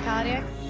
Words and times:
Cardiac. 0.00 0.61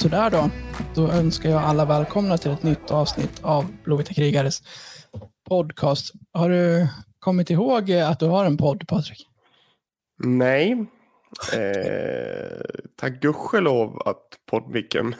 Sådär 0.00 0.30
då. 0.30 0.50
Då 0.94 1.10
önskar 1.10 1.50
jag 1.50 1.62
alla 1.62 1.84
välkomna 1.84 2.38
till 2.38 2.50
ett 2.50 2.62
nytt 2.62 2.90
avsnitt 2.90 3.40
av 3.42 3.64
Blåvita 3.84 4.14
krigares 4.14 4.62
podcast. 5.48 6.12
Har 6.32 6.48
du 6.48 6.88
kommit 7.18 7.50
ihåg 7.50 7.92
att 7.92 8.20
du 8.20 8.26
har 8.26 8.44
en 8.44 8.56
podd, 8.56 8.88
Patrik? 8.88 9.26
Nej. 10.18 10.86
Eh, 11.54 12.60
tack 12.96 13.20
gudskelov 13.20 14.02
att 14.04 14.26
poddmicken 14.50 15.14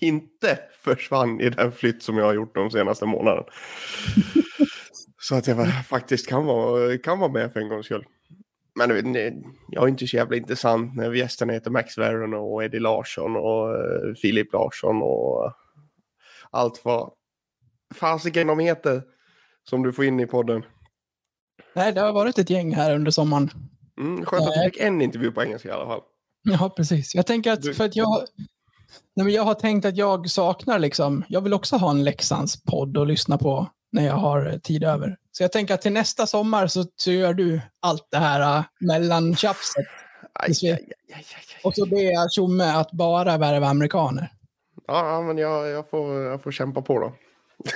inte 0.00 0.58
försvann 0.84 1.40
i 1.40 1.50
den 1.50 1.72
flytt 1.72 2.02
som 2.02 2.18
jag 2.18 2.24
har 2.24 2.34
gjort 2.34 2.54
de 2.54 2.70
senaste 2.70 3.06
månaderna. 3.06 3.46
Så 5.20 5.34
att 5.34 5.46
jag 5.46 5.86
faktiskt 5.86 6.28
kan 6.28 6.44
vara, 6.44 6.98
kan 6.98 7.18
vara 7.18 7.32
med 7.32 7.52
för 7.52 7.60
en 7.60 7.68
gångs 7.68 7.86
skull. 7.86 8.04
Men 8.78 9.12
nej, 9.12 9.42
jag 9.68 9.84
är 9.84 9.88
inte 9.88 10.06
så 10.06 10.16
jävla 10.16 10.36
intressant 10.36 10.96
när 10.96 11.12
gästerna 11.12 11.52
heter 11.52 11.70
Max 11.70 11.98
Verron 11.98 12.34
och 12.34 12.64
Eddie 12.64 12.78
Larsson 12.78 13.36
och 13.36 13.76
eh, 13.76 14.14
Filip 14.22 14.52
Larsson 14.52 15.02
och 15.02 15.52
allt 16.50 16.80
vad 16.84 17.12
fasiken 17.94 18.46
de 18.46 18.58
heter 18.58 19.02
som 19.68 19.82
du 19.82 19.92
får 19.92 20.04
in 20.04 20.20
i 20.20 20.26
podden. 20.26 20.62
Nej, 21.74 21.92
det 21.92 22.00
har 22.00 22.12
varit 22.12 22.38
ett 22.38 22.50
gäng 22.50 22.74
här 22.74 22.94
under 22.94 23.10
sommaren. 23.10 23.50
Mm, 24.00 24.24
skönt 24.24 24.42
att 24.42 24.54
du 24.54 24.60
Nej. 24.60 24.70
fick 24.70 24.80
en 24.80 25.02
intervju 25.02 25.32
på 25.32 25.42
engelska 25.42 25.68
i 25.68 25.72
alla 25.72 25.86
fall. 25.86 26.00
Ja, 26.42 26.70
precis. 26.76 27.14
Jag 27.14 27.26
tänker 27.26 27.52
att 27.52 27.76
för 27.76 27.84
att 27.84 27.96
jag... 27.96 28.24
Nej, 29.16 29.24
men 29.24 29.34
jag 29.34 29.42
har 29.42 29.54
tänkt 29.54 29.84
att 29.84 29.96
jag 29.96 30.30
saknar 30.30 30.78
liksom... 30.78 31.24
Jag 31.28 31.40
vill 31.40 31.54
också 31.54 31.76
ha 31.76 31.90
en 31.90 32.04
Leksands 32.04 32.62
podd 32.62 32.98
att 32.98 33.08
lyssna 33.08 33.38
på 33.38 33.66
när 33.92 34.06
jag 34.06 34.14
har 34.14 34.46
eh, 34.46 34.58
tid 34.58 34.84
över. 34.84 35.16
Så 35.38 35.44
jag 35.44 35.52
tänker 35.52 35.74
att 35.74 35.82
till 35.82 35.92
nästa 35.92 36.26
sommar 36.26 36.66
så, 36.66 36.84
så 36.96 37.10
gör 37.10 37.34
du 37.34 37.60
allt 37.80 38.08
det 38.10 38.16
här 38.16 38.58
uh, 38.58 38.64
mellantjafset. 38.80 39.86
Och 41.64 41.74
så 41.74 41.86
ber 41.86 42.12
jag 42.12 42.32
Tjomme 42.32 42.64
att 42.64 42.92
bara 42.92 43.38
värva 43.38 43.66
amerikaner. 43.66 44.32
Ja, 44.86 45.22
men 45.22 45.38
jag, 45.38 45.68
jag, 45.68 45.90
får, 45.90 46.22
jag 46.22 46.42
får 46.42 46.52
kämpa 46.52 46.82
på 46.82 47.00
då. 47.00 47.14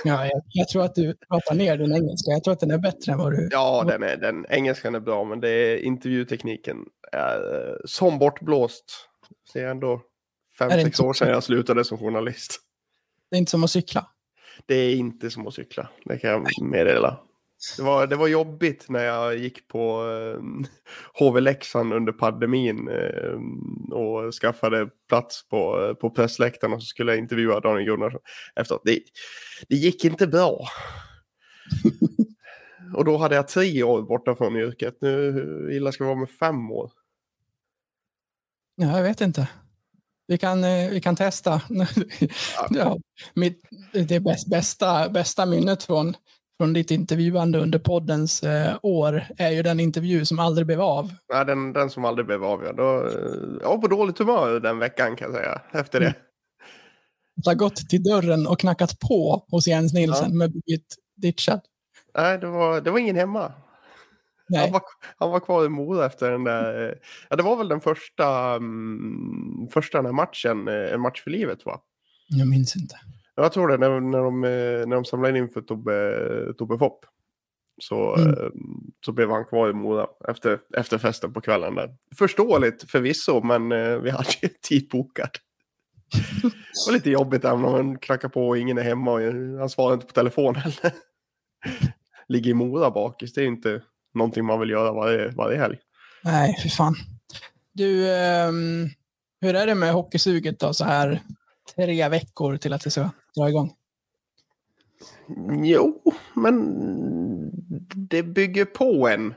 Ja, 0.03 0.25
jag, 0.25 0.41
jag 0.47 0.67
tror 0.67 0.83
att 0.83 0.95
du 0.95 1.15
pratar 1.29 1.55
ner 1.55 1.77
din 1.77 1.93
engelska. 1.93 2.31
Jag 2.31 2.43
tror 2.43 2.53
att 2.53 2.59
den 2.59 2.71
är 2.71 2.77
bättre 2.77 3.11
än 3.11 3.17
vad 3.17 3.31
du... 3.31 3.49
Ja, 3.51 3.83
den, 3.87 4.03
är, 4.03 4.17
den 4.17 4.45
engelskan 4.49 4.95
är 4.95 4.99
bra, 4.99 5.23
men 5.23 5.39
det 5.39 5.49
är 5.49 5.77
intervjutekniken 5.77 6.77
är 7.11 7.69
eh, 7.69 7.75
som 7.85 8.19
bortblåst. 8.19 8.85
Det 9.53 9.59
är 9.59 9.67
ändå 9.67 10.01
fem, 10.59 10.71
Är 10.71 10.83
sex 10.83 10.97
så? 10.97 11.07
år 11.07 11.13
sedan 11.13 11.29
jag 11.29 11.43
slutade 11.43 11.83
som 11.83 11.97
journalist. 11.97 12.59
Det 13.29 13.35
är 13.35 13.39
inte 13.39 13.51
som 13.51 13.63
att 13.63 13.71
cykla. 13.71 14.05
Det 14.65 14.75
är 14.75 14.95
inte 14.95 15.29
som 15.29 15.47
att 15.47 15.53
cykla, 15.53 15.89
det 16.05 16.17
kan 16.17 16.31
jag 16.31 16.61
meddela. 16.61 17.19
Det 17.77 17.83
var, 17.83 18.07
det 18.07 18.15
var 18.15 18.27
jobbigt 18.27 18.85
när 18.89 19.03
jag 19.03 19.37
gick 19.37 19.67
på 19.67 20.09
eh, 20.09 20.39
HV 21.19 21.41
Leksand 21.41 21.93
under 21.93 22.13
pandemin 22.13 22.89
eh, 22.89 23.39
och 23.97 24.33
skaffade 24.33 24.89
plats 25.09 25.49
på, 25.49 25.85
eh, 25.85 25.93
på 25.93 26.09
pressläktaren 26.09 26.73
och 26.73 26.83
så 26.83 26.85
skulle 26.85 27.11
jag 27.11 27.19
intervjua 27.19 27.59
Daniel 27.59 27.85
Gunnarsson 27.85 28.21
efteråt. 28.55 28.81
Det, 28.85 28.99
det 29.69 29.75
gick 29.75 30.05
inte 30.05 30.27
bra. 30.27 30.67
och 32.95 33.05
då 33.05 33.17
hade 33.17 33.35
jag 33.35 33.47
tre 33.47 33.83
år 33.83 34.01
borta 34.01 34.35
från 34.35 34.57
yrket. 34.57 34.97
Nu 35.01 35.69
illa 35.71 35.91
ska 35.91 36.03
det 36.03 36.07
vara 36.07 36.19
med 36.19 36.29
fem 36.29 36.71
år? 36.71 36.91
Ja, 38.75 38.97
jag 38.97 39.03
vet 39.03 39.21
inte. 39.21 39.47
Vi 40.27 40.37
kan, 40.37 40.63
eh, 40.63 40.89
vi 40.89 41.01
kan 41.01 41.15
testa. 41.15 41.61
ja, 42.69 42.97
mitt, 43.33 43.61
det 44.07 44.19
bäst, 44.19 44.49
bästa, 44.49 45.09
bästa 45.09 45.45
minnet 45.45 45.83
från, 45.83 46.15
från 46.57 46.73
ditt 46.73 46.91
intervjuande 46.91 47.59
under 47.59 47.79
poddens 47.79 48.43
eh, 48.43 48.75
år 48.83 49.23
är 49.37 49.49
ju 49.51 49.63
den 49.63 49.79
intervju 49.79 50.25
som 50.25 50.39
aldrig 50.39 50.67
blev 50.67 50.81
av. 50.81 51.13
Nej, 51.33 51.45
den, 51.45 51.73
den 51.73 51.89
som 51.89 52.05
aldrig 52.05 52.25
blev 52.25 52.43
avgörd. 52.43 52.75
Då, 52.77 53.05
eh, 53.07 53.61
Jag 53.61 53.69
var 53.69 53.77
på 53.77 53.87
dåligt 53.87 54.17
humör 54.19 54.59
den 54.59 54.79
veckan 54.79 55.15
kan 55.15 55.31
jag 55.31 55.41
säga. 55.41 55.61
Efter 55.71 55.99
det. 55.99 56.13
Jag 57.35 57.51
har 57.51 57.55
gått 57.55 57.75
till 57.75 58.03
dörren 58.03 58.47
och 58.47 58.59
knackat 58.59 58.99
på 58.99 59.45
hos 59.51 59.67
Jens 59.67 59.93
Nilsson 59.93 60.29
Ja. 60.29 60.35
men 60.35 60.51
blivit 60.51 60.95
ditchad. 61.15 61.61
Nej, 62.17 62.37
det 62.39 62.47
var, 62.47 62.81
det 62.81 62.91
var 62.91 62.99
ingen 62.99 63.15
hemma. 63.15 63.53
Nej, 64.49 64.61
Han 64.61 64.71
var, 64.71 64.81
han 65.17 65.31
var 65.31 65.39
kvar 65.39 65.65
i 65.65 65.69
Mora 65.69 66.05
efter 66.05 66.31
den 66.31 66.43
där... 66.43 66.89
eh, 66.89 66.95
Ja, 67.29 67.35
det 67.35 67.43
var 67.43 67.55
väl 67.55 67.67
den 67.67 67.81
första, 67.81 68.53
mm, 68.55 69.67
första 69.73 70.01
den 70.01 70.15
matchen, 70.15 70.67
eh, 70.67 70.93
En 70.93 71.01
match 71.01 71.23
för 71.23 71.31
livet 71.31 71.65
va? 71.65 71.79
jag 72.27 72.47
minns 72.47 72.75
inte. 72.75 72.95
Jag 73.35 73.51
tror 73.53 73.67
det, 73.67 73.77
när, 73.77 73.99
när, 73.99 74.19
de, 74.19 74.43
eh, 74.43 74.87
när 74.87 74.95
de 74.95 75.05
samlade 75.05 75.39
in 75.39 75.49
för 75.49 75.61
Tobbe, 75.61 76.53
Tobbe 76.57 76.77
Fopp. 76.77 77.05
Så, 77.81 78.15
Mm. 78.15 78.29
eh, 78.29 78.49
så 79.05 79.11
blev 79.11 79.29
han 79.29 79.45
kvar 79.45 79.69
i 79.69 79.73
Mora 79.73 80.07
efter, 80.29 80.59
efter 80.77 80.97
festen 80.97 81.33
på 81.33 81.41
kvällen 81.41 81.75
där. 81.75 81.95
Förståeligt 82.17 82.91
förvisso, 82.91 83.41
men 83.43 83.71
eh, 83.71 83.97
vi 83.97 84.09
hade 84.09 84.29
ju 84.41 84.47
tid 84.69 84.89
bokad. 84.89 85.29
Det 86.41 86.87
var 86.87 86.93
lite 86.93 87.09
jobbigt 87.09 87.45
även 87.45 87.65
om 87.65 87.71
man 87.71 87.97
knackar 87.99 88.29
på 88.29 88.47
och 88.47 88.57
ingen 88.57 88.77
är 88.77 88.83
hemma 88.83 89.11
och 89.11 89.21
han 89.59 89.69
svarar 89.69 89.93
inte 89.93 90.05
på 90.05 90.13
telefon 90.13 90.55
heller. 90.55 90.91
Ligger 92.27 92.51
i 92.51 92.53
Mora 92.53 92.91
bakis, 92.91 93.33
det 93.33 93.41
är 93.41 93.43
ju 93.43 93.47
inte 93.47 93.81
någonting 94.13 94.45
man 94.45 94.59
vill 94.59 94.69
göra 94.69 94.91
varje, 94.93 95.29
varje 95.29 95.57
helg. 95.57 95.77
Nej, 96.23 96.55
fy 96.63 96.69
fan. 96.69 96.95
Du, 97.73 98.15
ehm, 98.15 98.87
hur 99.41 99.55
är 99.55 99.67
det 99.67 99.75
med 99.75 99.93
hockeysuget 99.93 100.59
då 100.59 100.73
så 100.73 100.85
här 100.85 101.21
tre 101.75 102.09
veckor 102.09 102.57
till 102.57 102.73
att 102.73 102.83
det 102.83 102.89
ska 102.91 103.09
dra 103.35 103.49
igång? 103.49 103.73
Jo, 105.63 106.01
men 106.33 106.55
det 107.95 108.23
bygger 108.23 108.65
på 108.65 109.07
en. 109.07 109.33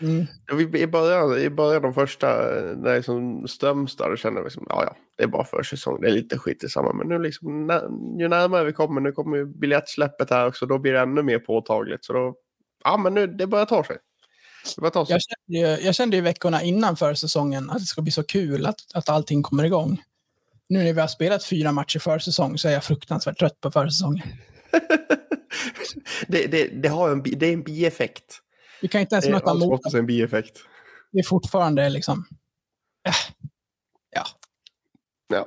Mm. 0.00 0.26
I 0.74 0.86
början, 0.86 1.38
i 1.38 1.50
början 1.50 1.82
de 1.82 1.94
första, 1.94 2.26
när 2.76 2.94
jag 2.94 3.04
som 3.04 3.48
Strömstad, 3.48 4.10
då 4.10 4.16
kände 4.16 4.40
jag 4.40 4.44
liksom, 4.44 4.66
ja 4.68 4.84
ja, 4.84 4.96
det 5.16 5.22
är 5.22 5.28
bara 5.28 5.44
försäsong, 5.44 6.00
det 6.00 6.08
är 6.08 6.12
lite 6.12 6.38
skit 6.38 6.64
i 6.64 6.68
samma. 6.68 6.92
Men 6.92 7.08
nu 7.08 7.18
liksom, 7.18 7.66
när, 7.66 7.82
ju 8.20 8.28
närmare 8.28 8.64
vi 8.64 8.72
kommer, 8.72 9.00
nu 9.00 9.12
kommer 9.12 9.36
ju 9.36 9.46
biljettsläppet 9.46 10.30
här 10.30 10.46
också, 10.46 10.66
då 10.66 10.78
blir 10.78 10.92
det 10.92 11.00
ännu 11.00 11.22
mer 11.22 11.38
påtagligt. 11.38 12.04
Så 12.04 12.12
då, 12.12 12.34
ja 12.84 12.96
men 12.96 13.14
nu, 13.14 13.26
det 13.26 13.46
börjar 13.46 13.66
ta 13.66 13.84
sig. 13.84 13.96
Det 14.76 14.80
börjar 14.80 14.90
ta 14.90 15.06
sig. 15.06 15.12
Jag 15.14 15.22
kände, 15.22 15.58
ju, 15.58 15.86
jag 15.86 15.94
kände 15.94 16.16
ju 16.16 16.22
veckorna 16.22 16.62
innan 16.62 16.96
försäsongen 16.96 17.70
att 17.70 17.78
det 17.78 17.84
ska 17.84 18.02
bli 18.02 18.12
så 18.12 18.22
kul 18.22 18.66
att, 18.66 18.80
att 18.94 19.08
allting 19.08 19.42
kommer 19.42 19.64
igång. 19.64 20.02
Nu 20.68 20.84
när 20.84 20.92
vi 20.92 21.00
har 21.00 21.08
spelat 21.08 21.44
fyra 21.44 21.72
matcher 21.72 21.98
försäsong 21.98 22.58
så 22.58 22.68
är 22.68 22.72
jag 22.72 22.84
fruktansvärt 22.84 23.38
trött 23.38 23.60
på 23.60 23.70
försäsongen. 23.70 24.26
det, 26.28 26.46
det, 26.46 26.68
det, 26.68 26.88
har 26.88 27.10
en, 27.10 27.22
det 27.22 27.46
är 27.46 27.52
en 27.52 27.62
bieffekt. 27.62 28.38
Vi 28.82 28.88
kan 28.88 29.00
inte 29.00 29.14
ens 29.14 29.24
Det 29.24 29.30
är 29.30 29.32
möta 29.32 29.50
bieffekt. 30.06 30.58
Det 31.12 31.18
är 31.18 31.22
fortfarande 31.22 31.88
liksom... 31.88 32.26
Äh. 33.08 33.14
Ja. 35.28 35.46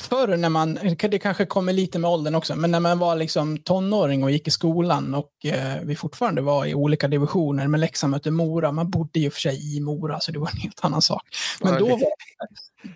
Förr 0.00 0.36
när 0.36 0.48
man, 0.48 0.78
det 1.00 1.18
kanske 1.18 1.46
kommer 1.46 1.72
lite 1.72 1.98
med 1.98 2.10
åldern 2.10 2.34
också, 2.34 2.56
men 2.56 2.70
när 2.70 2.80
man 2.80 2.98
var 2.98 3.16
liksom 3.16 3.58
tonåring 3.58 4.24
och 4.24 4.30
gick 4.30 4.48
i 4.48 4.50
skolan 4.50 5.14
och 5.14 5.44
eh, 5.44 5.82
vi 5.82 5.96
fortfarande 5.96 6.42
var 6.42 6.66
i 6.66 6.74
olika 6.74 7.08
divisioner, 7.08 7.68
men 7.68 7.80
Leksand 7.80 8.10
mötte 8.10 8.30
Mora, 8.30 8.72
man 8.72 8.90
bodde 8.90 9.20
ju 9.20 9.30
för 9.30 9.40
sig 9.40 9.76
i 9.76 9.80
Mora, 9.80 10.20
så 10.20 10.32
det 10.32 10.38
var 10.38 10.50
en 10.50 10.60
helt 10.60 10.84
annan 10.84 11.02
sak. 11.02 11.22
Men 11.62 11.78
då 11.78 11.86
var, 11.88 12.10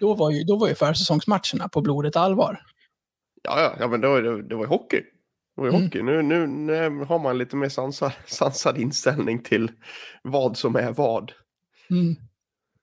då 0.01 0.15
var 0.15 0.31
ju, 0.31 0.45
då 0.45 0.57
var 0.57 0.69
ju 0.69 0.75
försäsongsmatcherna 0.75 1.69
på 1.73 1.81
blodet 1.81 2.17
allvar. 2.17 2.61
Ja, 3.43 3.61
ja, 3.61 3.77
ja 3.79 3.89
men 3.89 4.01
var, 4.01 4.23
det, 4.23 4.49
det 4.49 4.55
var 4.55 4.63
ju 4.63 4.69
hockey. 4.69 5.01
Det 5.57 5.61
var 5.61 5.67
ju 5.67 5.73
Mm. 5.73 5.83
hockey. 5.85 6.03
Nu, 6.03 6.23
nu, 6.23 6.47
nu 6.47 7.05
har 7.05 7.19
man 7.19 7.39
lite 7.39 7.57
mer 7.57 7.69
sansad, 7.69 8.13
sansad 8.27 8.79
inställning 8.79 9.43
till 9.43 9.71
vad 10.23 10.57
som 10.57 10.77
är 10.77 10.93
vad. 10.93 11.33
Mm. 11.91 12.17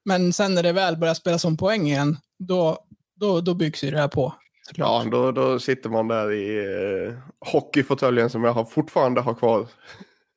Men 0.06 0.33
sen 0.33 0.56
när 0.56 0.63
det 0.63 0.71
väl 0.71 0.97
börjar 0.97 1.13
spelas 1.13 1.45
om 1.45 1.57
poäng 1.57 1.88
igen, 1.88 2.18
då, 2.48 2.78
då, 3.16 3.42
då 3.42 3.54
byggs 3.54 3.84
ju 3.84 3.92
det 3.92 4.00
här 4.00 4.08
på. 4.08 4.34
Ja, 4.76 5.06
då, 5.12 5.32
då 5.32 5.60
sitter 5.60 5.90
man 5.90 6.08
där 6.08 6.32
i 6.32 6.58
eh, 6.58 7.14
hockeyfåtöljen 7.52 8.30
som 8.30 8.44
jag 8.44 8.54
har, 8.54 8.66
fortfarande 8.66 9.22
har 9.22 9.34
kvar. 9.34 9.68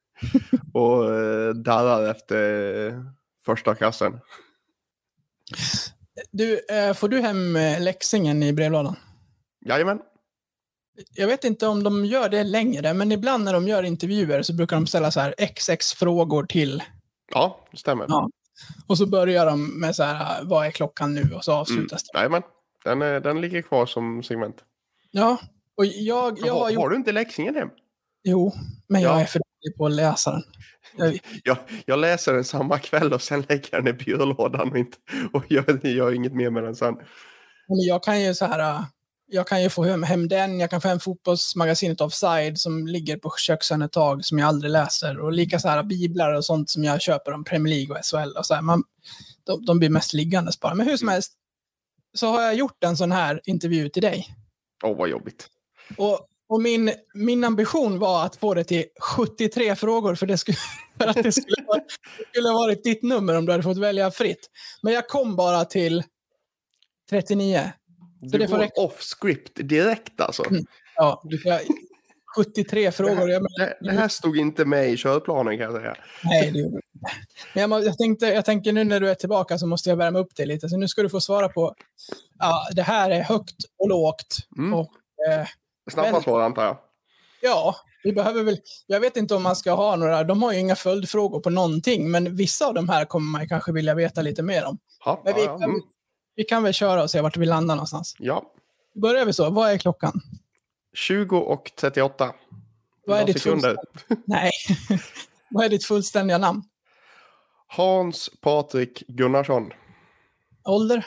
och 0.74 1.14
eh, 1.14 1.54
darrar 1.54 2.10
efter 2.10 2.86
eh, 2.86 2.94
första 3.44 3.74
kassen. 3.74 4.20
Du, 6.32 6.60
eh, 6.68 6.94
får 6.94 7.08
du 7.08 7.20
hem 7.20 7.56
eh, 7.56 7.80
läxingen 7.80 8.42
i 8.42 8.52
brevlådan? 8.52 8.96
Jajamän. 9.66 9.98
Jag 11.14 11.26
vet 11.26 11.44
inte 11.44 11.66
om 11.66 11.82
de 11.82 12.04
gör 12.04 12.28
det 12.28 12.44
längre, 12.44 12.94
men 12.94 13.12
ibland 13.12 13.44
när 13.44 13.52
de 13.52 13.68
gör 13.68 13.82
intervjuer 13.82 14.42
så 14.42 14.52
brukar 14.52 14.76
de 14.76 14.86
ställa 14.86 15.10
så 15.10 15.20
här 15.20 15.34
XX 15.54 15.94
frågor 15.94 16.44
till. 16.44 16.82
Ja, 17.32 17.66
det 17.70 17.76
stämmer. 17.76 18.06
Ja. 18.08 18.30
Och 18.86 18.98
så 18.98 19.06
börjar 19.06 19.46
de 19.46 19.80
med 19.80 19.96
så 19.96 20.02
här, 20.02 20.44
vad 20.44 20.66
är 20.66 20.70
klockan 20.70 21.14
nu? 21.14 21.30
Och 21.34 21.44
så 21.44 21.50
Mm. 21.52 21.60
avslutas 21.60 22.02
det. 22.02 22.18
Jajamän. 22.18 22.42
Den, 22.84 23.02
är- 23.02 23.20
den 23.20 23.40
ligger 23.40 23.62
kvar 23.62 23.86
som 23.86 24.22
segment. 24.22 24.56
Ja, 25.10 25.38
och 25.76 25.84
jag, 25.86 26.38
jag 26.38 26.54
har 26.54 26.60
har, 26.60 26.70
gjort... 26.70 26.82
har 26.82 26.90
du 26.90 26.96
inte 26.96 27.12
läxingen 27.12 27.54
hem? 27.54 27.68
Jo, 28.24 28.52
men 28.88 29.02
jag 29.02 29.12
Ja. 29.16 29.20
är 29.20 29.24
för 29.24 29.38
dålig 29.38 29.76
på 29.76 29.86
att 29.86 29.92
läsa 29.92 30.30
den. 30.32 30.42
Jag, 30.96 31.18
Jag, 31.44 31.56
jag 31.86 31.98
läser 31.98 32.32
den 32.34 32.44
samma 32.44 32.78
kväll 32.78 33.12
och 33.12 33.22
sen 33.22 33.44
lägger 33.48 33.68
jag 33.72 33.84
den 33.84 33.94
i 33.94 34.04
byrålådan 34.04 34.70
och, 34.70 34.78
inte, 34.78 34.98
och 35.32 35.44
gör, 35.52 35.86
gör 35.86 36.12
inget 36.12 36.34
mer 36.34 36.50
med 36.50 36.62
den 36.64 36.74
sen. 36.74 36.94
men 37.68 37.78
jag 37.88 38.02
kan 38.02 38.22
ju 38.22 38.34
så 38.34 38.44
här... 38.44 38.84
Jag 39.34 39.46
kan 39.46 39.62
ju 39.62 39.70
få 39.70 39.84
hem, 39.84 40.02
hem 40.02 40.28
den, 40.28 40.60
jag 40.60 40.70
kan 40.70 40.80
få 40.80 40.88
hem 40.88 41.00
fotbollsmagasinet 41.00 42.00
Offside 42.00 42.58
som 42.58 42.86
ligger 42.86 43.16
på 43.16 43.34
köksön 43.38 43.82
ett 43.82 43.92
tag 43.92 44.24
som 44.24 44.38
jag 44.38 44.48
aldrig 44.48 44.72
läser. 44.72 45.20
Och 45.20 45.32
lika 45.32 45.58
så 45.58 45.68
här 45.68 45.82
biblar 45.82 46.34
och 46.34 46.44
sånt 46.44 46.70
som 46.70 46.84
jag 46.84 47.02
köper 47.02 47.32
om 47.32 47.44
Premier 47.44 47.74
League 47.74 47.96
och 47.96 48.04
SHL. 48.04 48.38
Och 48.38 48.46
så 48.46 48.54
här, 48.54 48.62
man, 48.62 48.82
de, 49.44 49.64
de 49.64 49.78
blir 49.78 49.90
mest 49.90 50.12
liggandes 50.12 50.60
bara. 50.60 50.74
Men 50.74 50.86
hur 50.86 50.96
som 50.96 51.08
helst 51.08 51.32
så 52.14 52.26
har 52.26 52.42
jag 52.42 52.54
gjort 52.54 52.84
en 52.84 52.96
sån 52.96 53.12
här 53.12 53.40
intervju 53.44 53.88
till 53.88 54.02
dig. 54.02 54.26
Åh, 54.84 54.96
vad 54.96 55.08
jobbigt. 55.08 55.46
Och, 55.96 56.20
och 56.48 56.62
min, 56.62 56.92
min 57.14 57.44
ambition 57.44 57.98
var 57.98 58.26
att 58.26 58.36
få 58.36 58.54
det 58.54 58.64
till 58.64 58.84
73 59.00 59.76
frågor 59.76 60.14
för, 60.14 60.26
det 60.26 60.38
skulle, 60.38 60.58
för 60.98 61.06
att 61.06 61.22
det 61.22 61.32
skulle, 61.32 61.64
vara, 61.66 61.78
det 62.18 62.24
skulle 62.30 62.48
ha 62.48 62.58
varit 62.58 62.84
ditt 62.84 63.02
nummer 63.02 63.34
om 63.34 63.46
du 63.46 63.52
hade 63.52 63.64
fått 63.64 63.78
välja 63.78 64.10
fritt. 64.10 64.50
Men 64.82 64.92
jag 64.92 65.08
kom 65.08 65.36
bara 65.36 65.64
till 65.64 66.02
39. 67.10 67.72
Du 68.30 68.38
det 68.38 68.48
får 68.48 68.56
går 68.56 68.84
off 68.84 69.00
script 69.00 69.52
direkt 69.54 70.20
alltså. 70.20 70.44
Mm. 70.50 70.64
Ja, 70.96 71.22
jag, 71.44 71.60
73 72.36 72.92
frågor. 72.92 73.30
Jag, 73.30 73.42
Det, 73.42 73.76
det 73.80 73.92
här 73.92 74.08
stod 74.08 74.36
inte 74.36 74.64
med 74.64 74.90
i 74.90 74.96
körplanen 74.96 75.58
kan 75.58 75.64
jag 75.64 75.74
säga. 75.74 75.94
nej, 76.24 76.50
det 76.52 76.58
gjorde 76.58 76.74
jag 76.74 76.82
inte. 76.94 77.10
Men 77.54 77.70
jag, 77.70 77.84
jag, 77.84 77.98
tänkte, 77.98 78.26
jag 78.26 78.44
tänker 78.44 78.72
nu 78.72 78.84
när 78.84 79.00
du 79.00 79.10
är 79.10 79.14
tillbaka 79.14 79.58
så 79.58 79.66
måste 79.66 79.88
jag 79.88 79.96
värma 79.96 80.18
upp 80.18 80.36
dig 80.36 80.46
lite. 80.46 80.68
Så 80.68 80.76
nu 80.76 80.88
ska 80.88 81.02
du 81.02 81.08
få 81.08 81.20
svara 81.20 81.48
på, 81.48 81.74
ja, 82.38 82.68
det 82.72 82.82
här 82.82 83.10
är 83.10 83.22
högt 83.22 83.56
och 83.78 83.88
lågt. 83.88 84.36
Mm. 84.58 84.74
Och, 84.74 84.90
eh, 85.28 85.46
Snabba 85.90 86.22
svar 86.22 86.40
antar 86.40 86.64
jag. 86.64 86.78
Ja, 87.40 87.76
vi 88.04 88.12
behöver 88.12 88.42
väl... 88.42 88.58
Jag 88.86 89.00
vet 89.00 89.16
inte 89.16 89.34
om 89.34 89.42
man 89.42 89.56
ska 89.56 89.72
ha 89.72 89.96
några... 89.96 90.24
De 90.24 90.42
har 90.42 90.52
ju 90.52 90.58
inga 90.58 90.76
följdfrågor 90.76 91.40
på 91.40 91.50
någonting, 91.50 92.10
men 92.10 92.36
vissa 92.36 92.66
av 92.66 92.74
de 92.74 92.88
här 92.88 93.04
kommer 93.04 93.38
man 93.38 93.48
kanske 93.48 93.72
vilja 93.72 93.94
veta 93.94 94.22
lite 94.22 94.42
mer 94.42 94.64
om. 94.64 94.78
Ja, 95.04 95.22
Men 95.24 95.34
vi, 95.34 95.44
ja, 95.44 95.56
ja. 95.60 95.64
Mm. 95.64 95.80
Vi 96.34 96.44
kan 96.44 96.62
väl 96.62 96.72
köra 96.72 97.02
och 97.02 97.10
se 97.10 97.20
vart 97.20 97.36
vi 97.36 97.46
landar 97.46 97.74
någonstans. 97.74 98.16
ja. 98.18 98.50
Börjar 98.94 99.24
vi 99.24 99.32
så. 99.32 99.50
Vad 99.50 99.70
är 99.70 99.78
klockan? 99.78 100.20
20 100.94 101.36
och 101.38 101.72
38. 101.80 102.34
Vad 103.06 103.20
är 103.20 103.26
ditt 103.26 103.42
sekunder. 103.42 103.76
Nej. 104.26 104.50
Vad 105.50 105.64
är 105.64 105.68
ditt 105.68 105.84
fullständiga 105.84 106.38
namn? 106.38 106.62
Hans 107.66 108.30
Patrik 108.40 109.02
Gunnarsson. 109.08 109.72
Ålder? 110.64 111.06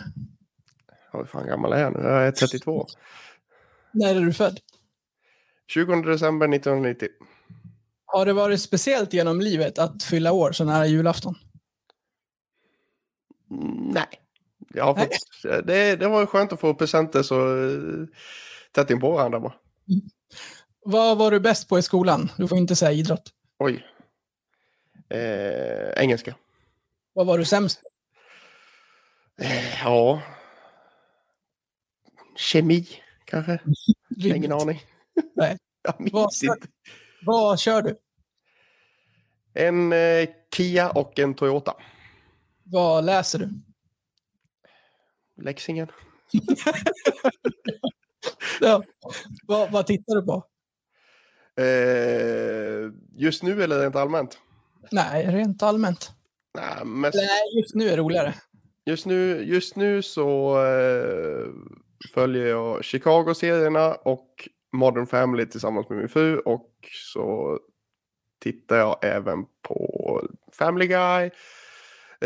Ja, 1.11 1.19
Hur 1.19 1.25
fan 1.25 1.47
gammal 1.47 1.73
är 1.73 1.77
jag 1.81 1.93
nu? 1.93 1.99
Jag 1.99 2.27
är 2.27 2.31
32. 2.31 2.87
När 3.91 4.15
är 4.15 4.21
du 4.21 4.33
född? 4.33 4.59
20 5.67 5.95
december 6.01 6.45
1990. 6.55 7.07
Har 8.05 8.25
det 8.25 8.33
varit 8.33 8.61
speciellt 8.61 9.13
genom 9.13 9.41
livet 9.41 9.79
att 9.79 10.03
fylla 10.03 10.31
år 10.31 10.51
så 10.51 10.63
nära 10.63 10.85
julafton? 10.85 11.35
Mm, 13.51 13.73
Nej. 13.93 14.07
Jag 14.77 14.85
har 14.85 14.95
fått, 14.95 15.67
det, 15.67 15.95
det 15.95 16.07
var 16.07 16.25
skönt 16.25 16.53
att 16.53 16.59
få 16.59 16.73
presenter 16.73 17.23
så 17.23 17.65
eh, 17.65 18.07
tätt 18.71 18.89
in 18.89 18.99
på 18.99 19.11
varandra 19.11 19.39
bara. 19.39 19.53
Vad 20.85 21.17
var 21.17 21.31
du 21.31 21.39
bäst 21.39 21.69
på 21.69 21.79
i 21.79 21.81
skolan? 21.81 22.31
Du 22.37 22.47
får 22.47 22.57
inte 22.57 22.75
säga 22.75 22.91
idrott. 22.91 23.31
Oj. 23.59 23.85
Eh, 25.09 26.03
engelska. 26.03 26.35
Vad 27.13 27.27
var 27.27 27.37
du 27.37 27.45
sämst 27.45 27.81
på? 27.81 27.89
Eh, 29.43 29.83
ja. 29.83 30.21
Kemi 32.35 32.87
kanske? 33.25 33.59
Ingen 34.17 34.51
aning. 34.51 34.81
Nej. 35.35 35.57
Vad-. 36.11 36.29
Vad 37.25 37.59
kör 37.59 37.81
du? 37.81 37.97
En 39.53 39.93
eh, 39.93 40.29
Kia 40.55 40.89
och 40.89 41.19
en 41.19 41.33
Toyota. 41.33 41.73
Vad 42.63 43.05
läser 43.05 43.39
du? 43.39 43.49
Leksingen. 45.37 45.87
Ja. 48.61 48.83
Vad, 49.47 49.71
vad 49.71 49.87
tittar 49.87 50.15
du 50.15 50.21
på? 50.25 50.45
Eh, 51.61 52.91
just 53.15 53.43
nu 53.43 53.63
eller 53.63 53.79
rent 53.81 53.95
allmänt? 53.95 54.39
Nej, 54.91 55.25
rent 55.25 55.63
allmänt. 55.63 56.11
Nej, 56.53 56.85
mest, 56.85 57.15
Nej, 57.15 57.61
just 57.61 57.75
nu 57.75 57.85
är 57.85 57.91
det 57.91 57.97
roligare. 57.97 58.33
just, 58.85 59.05
nu, 59.05 59.43
just 59.43 59.75
nu 59.75 60.01
så 60.01 60.57
eh, 60.65 61.47
följer 62.13 62.47
jag 62.47 62.83
Chicago-serierna 62.83 63.95
och 63.95 64.49
Modern 64.71 65.07
Family 65.07 65.45
tillsammans 65.45 65.89
med 65.89 65.97
min 65.99 66.09
fru 66.09 66.37
och 66.39 66.71
så 67.13 67.59
tittar 68.39 68.77
jag 68.77 68.97
även 69.01 69.45
på 69.61 70.21
Family 70.53 70.87
Guy. 70.87 71.29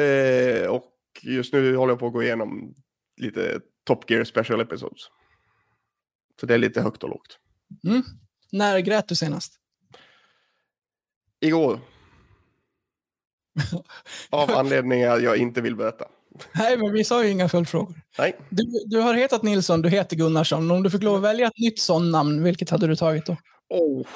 Eh, 0.06 0.68
och 0.68 0.94
just 1.22 1.54
nu 1.54 1.76
håller 1.76 1.92
jag 1.92 2.00
på 2.00 2.08
att 2.08 2.14
gå 2.14 2.24
igenom 2.24 2.74
lite 3.22 3.60
Top 3.84 4.10
Gear 4.10 4.24
Special 4.24 4.62
Episodes. 4.62 5.02
Så 6.40 6.46
det 6.46 6.54
är 6.54 6.58
lite 6.58 6.82
högt 6.82 7.04
och 7.04 7.10
lågt. 7.10 7.40
Mm. 7.88 8.04
När 8.52 8.80
grät 8.80 9.08
du 9.08 9.16
senast? 9.16 9.54
Igår. 11.40 11.80
Av 14.30 14.52
anledningar 14.52 15.20
jag 15.20 15.38
inte 15.38 15.62
vill 15.62 15.76
berätta. 15.76 16.06
Nej, 16.56 16.78
men 16.78 16.94
vi 16.94 17.04
sa 17.04 17.24
ju 17.24 17.30
inga 17.30 17.50
följdfrågor. 17.50 18.02
Nej. 18.18 18.38
Du, 18.50 18.64
du 18.86 19.00
har 19.00 19.14
hetat 19.14 19.44
Nilsson, 19.44 19.82
du 19.82 19.90
heter 19.90 20.16
Gunnarsson. 20.16 20.72
Om 20.72 20.84
du 20.84 20.90
fick 20.90 21.04
lov 21.04 21.16
att 21.16 21.22
välja 21.22 21.48
ett 21.48 21.58
nytt 21.58 21.80
sånt 21.80 22.12
namn, 22.12 22.44
vilket 22.44 22.70
hade 22.70 22.88
du 22.88 22.96
tagit 22.96 23.26
då? 23.26 23.38
Oh. 23.70 24.08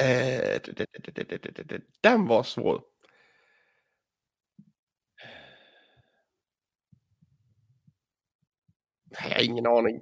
Eh, 0.00 0.60
den 2.00 2.26
var 2.26 2.42
svår. 2.42 2.80
Jag 9.22 9.30
har 9.36 9.42
ingen 9.42 9.66
aning. 9.66 10.00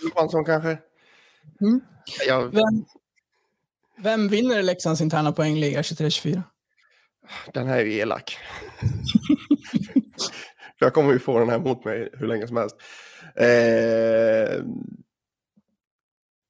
Johansson 0.00 0.44
kanske? 0.44 0.78
Mm. 1.60 1.80
Jag, 2.26 2.42
Vem, 2.42 2.84
vem 4.02 4.28
vinner 4.28 4.62
Leksands 4.62 5.00
interna 5.00 5.32
poängliga 5.32 5.82
23-24? 5.82 6.42
den 7.54 7.66
här 7.66 7.78
är 7.78 7.84
ju 7.84 7.92
elak. 7.92 8.36
Jag 10.80 10.94
kommer 10.94 11.12
ju 11.12 11.18
få 11.18 11.38
den 11.38 11.48
här 11.48 11.58
mot 11.58 11.84
mig 11.84 12.08
hur 12.12 12.26
länge 12.26 12.46
som 12.46 12.56
helst. 12.56 12.76
Eh, 13.36 14.64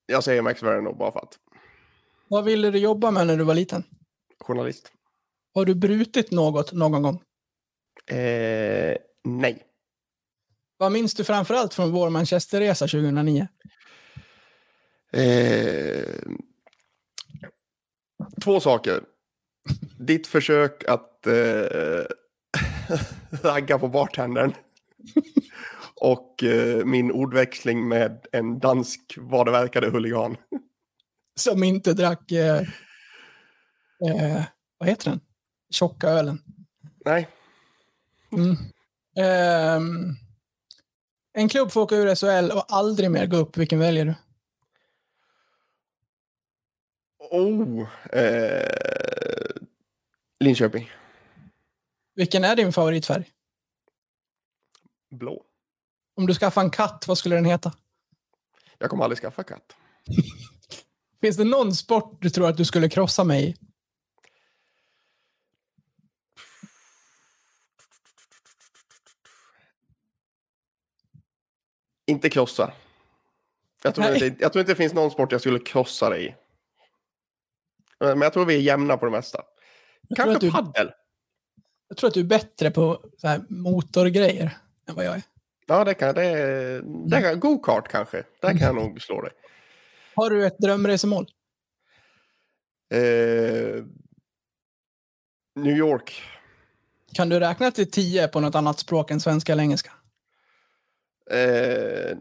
jag 0.06 0.24
säger 0.24 0.42
Max 0.42 0.62
Verno 0.62 0.94
bara 0.94 1.12
för 1.12 1.20
att. 1.20 1.38
Vad 2.28 2.44
ville 2.44 2.70
du 2.70 2.78
jobba 2.78 3.10
med 3.10 3.26
när 3.26 3.36
du 3.36 3.44
var 3.44 3.54
liten? 3.54 3.84
Journalist. 4.40 4.92
Har 5.54 5.64
du 5.64 5.74
brutit 5.74 6.30
något 6.30 6.72
någon 6.72 7.02
gång? 7.02 7.22
Eh, 8.06 8.96
nej. 9.24 9.62
Vad 10.78 10.92
minns 10.92 11.14
du 11.14 11.24
framförallt 11.24 11.74
från 11.74 11.92
vår 11.92 12.10
Manchesterresa 12.10 12.86
2009? 12.88 13.48
Eh, 15.12 16.04
två 18.42 18.60
saker. 18.60 19.02
Ditt 19.98 20.26
försök 20.26 20.84
att 20.88 21.26
eh, 21.26 22.04
ragga 23.42 23.78
på 23.78 23.88
bartendern. 23.88 24.52
Och 25.94 26.44
eh, 26.44 26.84
min 26.84 27.12
ordväxling 27.12 27.88
med 27.88 28.26
en 28.32 28.58
dansk, 28.58 29.14
vad 29.16 29.46
det 29.46 29.52
verkade, 29.52 29.90
huligan. 29.90 30.36
Som 31.34 31.62
inte 31.64 31.92
drack... 31.92 32.32
Eh, 32.32 32.60
eh, 34.08 34.42
vad 34.78 34.88
heter 34.88 35.10
den? 35.10 35.20
Tjocka 35.70 36.08
ölen. 36.08 36.42
Nej, 37.04 37.28
Mm. 38.32 38.56
En 41.38 41.48
klubb 41.48 41.72
får 41.72 41.80
åka 41.80 41.96
ur 41.96 42.14
SHL 42.14 42.50
och 42.50 42.64
aldrig 42.68 43.10
mer 43.10 43.26
gå 43.26 43.36
upp. 43.36 43.56
Vilken 43.56 43.78
väljer 43.78 44.04
du? 44.04 44.14
oh. 47.30 47.88
Eh, 48.12 48.68
Linköping. 50.40 50.90
Vilken 52.14 52.44
är 52.44 52.56
din 52.56 52.72
favoritfärg? 52.72 53.30
Blå. 55.10 55.44
Om 56.16 56.26
du 56.26 56.34
skaffar 56.34 56.62
en 56.62 56.70
katt, 56.70 57.04
vad 57.08 57.18
skulle 57.18 57.34
den 57.34 57.44
heta? 57.44 57.72
Jag 58.78 58.90
kommer 58.90 59.04
aldrig 59.04 59.18
skaffa 59.18 59.42
katt. 59.42 59.76
Finns 61.20 61.36
det 61.36 61.44
någon 61.44 61.74
sport 61.74 62.18
du 62.20 62.30
tror 62.30 62.48
att 62.48 62.56
du 62.56 62.64
skulle 62.64 62.88
krossa 62.88 63.24
mig 63.24 63.48
i? 63.48 63.67
Inte 72.08 72.30
krossa. 72.30 72.72
Jag 73.82 73.94
tror, 73.94 74.14
inte, 74.14 74.26
jag 74.42 74.52
tror 74.52 74.60
inte 74.60 74.72
det 74.72 74.76
finns 74.76 74.92
någon 74.94 75.10
sport 75.10 75.32
jag 75.32 75.40
skulle 75.40 75.58
krossa 75.58 76.10
dig 76.10 76.26
i. 76.26 76.34
Men 78.00 78.20
jag 78.20 78.32
tror 78.32 78.44
vi 78.46 78.54
är 78.54 78.60
jämna 78.60 78.96
på 78.96 79.04
det 79.06 79.10
mesta. 79.12 79.42
Jag 80.08 80.16
Kanske 80.16 80.46
du- 80.46 80.52
paddel. 80.52 80.90
Jag 81.88 81.96
tror 81.96 82.08
att 82.08 82.14
du 82.14 82.20
är 82.20 82.24
bättre 82.24 82.70
på 82.70 83.00
så 83.18 83.28
här 83.28 83.40
motorgrejer 83.48 84.58
än 84.86 84.94
vad 84.94 85.04
jag 85.04 85.14
är. 85.14 85.22
Ja, 85.66 85.84
det 85.84 85.94
kan 85.94 86.14
det. 86.14 86.80
det 87.06 87.22
kan, 87.22 87.40
Go-kart 87.40 87.88
kanske. 87.88 88.24
Där 88.40 88.48
kan 88.50 88.60
jag 88.60 88.74
nog 88.74 89.02
slå 89.02 89.22
dig. 89.22 89.32
Har 90.14 90.30
du 90.30 90.46
ett 90.46 90.58
drömresemål? 90.58 91.26
Eh, 92.94 93.84
New 95.56 95.76
York. 95.76 96.22
Kan 97.14 97.28
du 97.28 97.40
räkna 97.40 97.70
till 97.70 97.90
tio 97.90 98.28
på 98.28 98.40
något 98.40 98.54
annat 98.54 98.78
språk 98.78 99.10
än 99.10 99.20
svenska 99.20 99.52
eller 99.52 99.62
engelska? 99.62 99.90
Eh, 101.30 102.16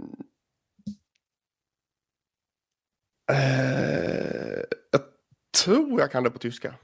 eh, 3.31 4.63
jag 4.91 5.01
tror 5.63 5.99
jag 5.99 6.11
kan 6.11 6.23
det 6.23 6.29
på 6.29 6.39
tyska. 6.39 6.75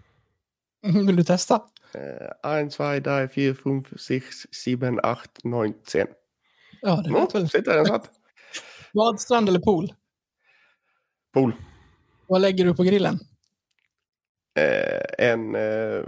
Vill 0.81 1.15
du 1.15 1.23
testa? 1.23 1.61
Eh, 1.93 2.51
1, 2.59 2.71
2, 2.71 2.83
3, 3.03 3.27
4, 3.27 3.55
5, 3.63 3.83
6, 3.97 4.25
7, 4.65 4.75
8, 4.97 5.19
9, 5.43 5.73
10. 5.85 6.07
Ja, 6.81 6.95
det 7.01 7.09
Mm, 7.09 7.21
vet 7.21 7.35
väl. 7.35 7.49
sitter 7.49 7.75
den 7.75 7.85
satt. 7.85 8.09
Badstrand 8.93 9.49
eller 9.49 9.59
pool? 9.59 9.93
Pool. 11.33 11.53
Vad 12.27 12.41
lägger 12.41 12.65
du 12.65 12.75
på 12.75 12.83
grillen? 12.83 13.19
Eh, 14.55 15.27
en... 15.29 15.55
Eh, 15.55 16.03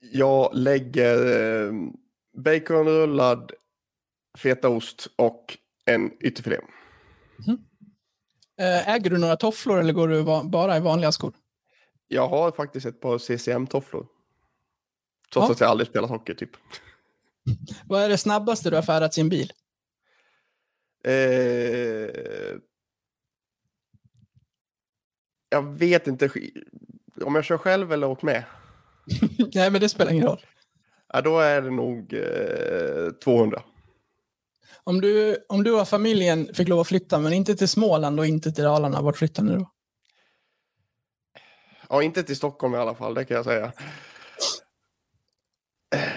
jag 0.00 0.50
lägger 0.54 1.16
eh, 1.66 1.72
baconrullad 2.36 3.52
fetaost 4.38 5.08
och 5.16 5.58
en 5.84 6.10
ytterfilé. 6.20 6.56
Eh, 8.60 8.88
Äger 8.88 9.10
du 9.10 9.18
några 9.18 9.36
tofflor 9.36 9.80
eller 9.80 9.92
går 9.92 10.08
du 10.08 10.22
bara 10.48 10.76
i 10.76 10.80
vanliga 10.80 11.12
skor? 11.12 11.34
Jag 12.08 12.28
har 12.28 12.52
faktiskt 12.52 12.86
ett 12.86 13.00
par 13.00 13.18
CCM-tofflor. 13.18 14.06
Trots 15.32 15.48
Ja. 15.48 15.52
att 15.52 15.60
jag 15.60 15.70
aldrig 15.70 15.88
spelat 15.88 16.10
hockey 16.10 16.34
typ. 16.34 16.50
Vad 17.86 18.02
är 18.02 18.08
det 18.08 18.18
snabbaste 18.18 18.70
du 18.70 18.76
har 18.76 18.82
färdats 18.82 19.18
i 19.18 19.20
en 19.20 19.28
bil? 19.28 19.52
Eh, 21.04 21.12
jag 25.48 25.62
vet 25.78 26.06
inte 26.06 26.30
om 27.22 27.34
jag 27.34 27.44
kör 27.44 27.58
själv 27.58 27.92
eller 27.92 28.06
åkt 28.06 28.22
med. 28.22 28.44
Nej, 29.54 29.70
men 29.70 29.80
det 29.80 29.88
spelar 29.88 30.12
ingen 30.12 30.26
roll. 30.26 30.46
Ja, 31.12 31.20
då 31.20 31.38
är 31.38 31.62
det 31.62 31.70
nog 31.70 32.12
eh, 32.14 33.10
200. 33.24 33.62
Om 34.84 35.00
du, 35.00 35.36
om 35.48 35.62
du 35.64 35.80
och 35.80 35.88
familjen 35.88 36.54
fick 36.54 36.68
lov 36.68 36.80
att 36.80 36.88
flytta, 36.88 37.18
men 37.18 37.32
inte 37.32 37.56
till 37.56 37.68
Småland 37.68 38.20
och 38.20 38.26
inte 38.26 38.52
till 38.52 38.64
Dalarna, 38.64 39.02
vart 39.02 39.16
flyttar 39.16 39.42
ni 39.42 39.52
då? 39.54 39.70
Ja, 41.88 42.02
inte 42.02 42.22
till 42.22 42.36
Stockholm 42.36 42.74
i 42.74 42.78
alla 42.78 42.94
fall, 42.94 43.14
det 43.14 43.24
kan 43.24 43.36
jag 43.36 43.44
säga. 43.44 43.72
Eh, 45.94 46.12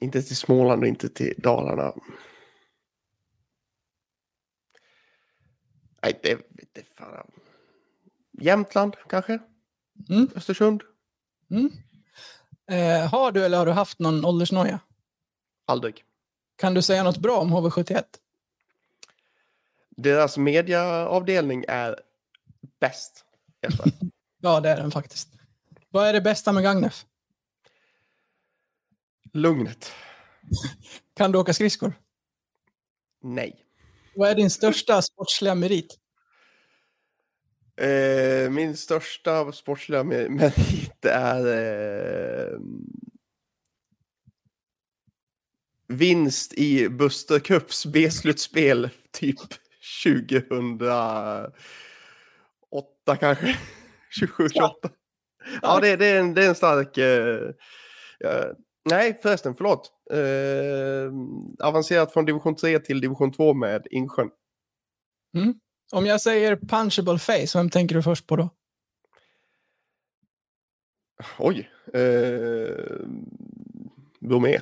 Inte 0.00 0.22
till 0.22 0.36
Småland 0.36 0.82
och 0.82 0.88
inte 0.88 1.08
till 1.08 1.34
Dalarna. 1.38 1.92
Nej, 6.02 6.20
det 6.22 6.38
det 6.72 6.82
fan. 6.98 7.30
Jämtland 8.40 8.96
kanske? 9.08 9.38
Mm. 10.08 10.28
Östersund? 10.34 10.82
Mm. 11.50 11.70
Eh, 12.70 13.08
har 13.10 13.32
du 13.32 13.44
eller 13.44 13.58
har 13.58 13.66
du 13.66 13.72
haft 13.72 13.98
någon 13.98 14.24
åldersnoja? 14.24 14.80
Aldrig. 15.66 16.04
Kan 16.56 16.74
du 16.74 16.82
säga 16.82 17.02
något 17.02 17.18
bra 17.18 17.36
om 17.38 17.54
HV71? 17.54 18.04
Deras 19.96 20.38
mediaavdelning 20.38 21.64
är 21.68 22.00
bäst. 22.80 23.24
Ja, 24.40 24.60
det 24.60 24.68
är 24.68 24.76
den 24.76 24.90
faktiskt. 24.90 25.28
Vad 25.88 26.08
är 26.08 26.12
det 26.12 26.20
bästa 26.20 26.52
med 26.52 26.62
Gagnef? 26.62 27.06
Lugnet. 29.32 29.92
Kan 31.16 31.32
du 31.32 31.38
åka 31.38 31.54
skridskor? 31.54 31.92
Nej. 33.22 33.64
Vad 34.14 34.30
är 34.30 34.34
din 34.34 34.50
största 34.50 35.02
sportsliga 35.02 35.54
merit? 35.54 35.98
Eh, 37.76 38.50
min 38.50 38.76
största 38.76 39.52
sportsliga 39.52 40.04
merit 40.04 41.04
är 41.04 41.46
eh, 41.46 42.58
vinst 45.88 46.52
i 46.52 46.88
Buster 46.88 47.38
Cups 47.38 47.86
B-slutspel 47.86 48.90
typ 49.12 49.38
2008 50.04 51.52
kanske. 53.20 53.58
27, 54.10 54.48
28. 54.48 54.88
Ja, 55.62 55.80
det, 55.80 55.96
det, 55.96 56.06
är 56.06 56.20
en, 56.20 56.34
det 56.34 56.44
är 56.44 56.48
en 56.48 56.54
stark... 56.54 56.98
Eh, 56.98 57.50
ja, 58.18 58.44
nej, 58.90 59.18
förresten, 59.22 59.54
förlåt. 59.54 59.92
Eh, 60.12 61.12
avancerat 61.66 62.12
från 62.12 62.24
division 62.24 62.56
3 62.56 62.78
till 62.78 63.00
division 63.00 63.32
2 63.32 63.54
med 63.54 63.86
Insjön. 63.90 64.30
Mm. 65.36 65.54
Om 65.92 66.06
jag 66.06 66.20
säger 66.20 66.56
punchable 66.56 67.18
face, 67.18 67.58
vem 67.58 67.70
tänker 67.70 67.94
du 67.94 68.02
först 68.02 68.26
på 68.26 68.36
då? 68.36 68.50
Oj. 71.38 71.70
Eh, 71.94 73.06
Bromé. 74.20 74.60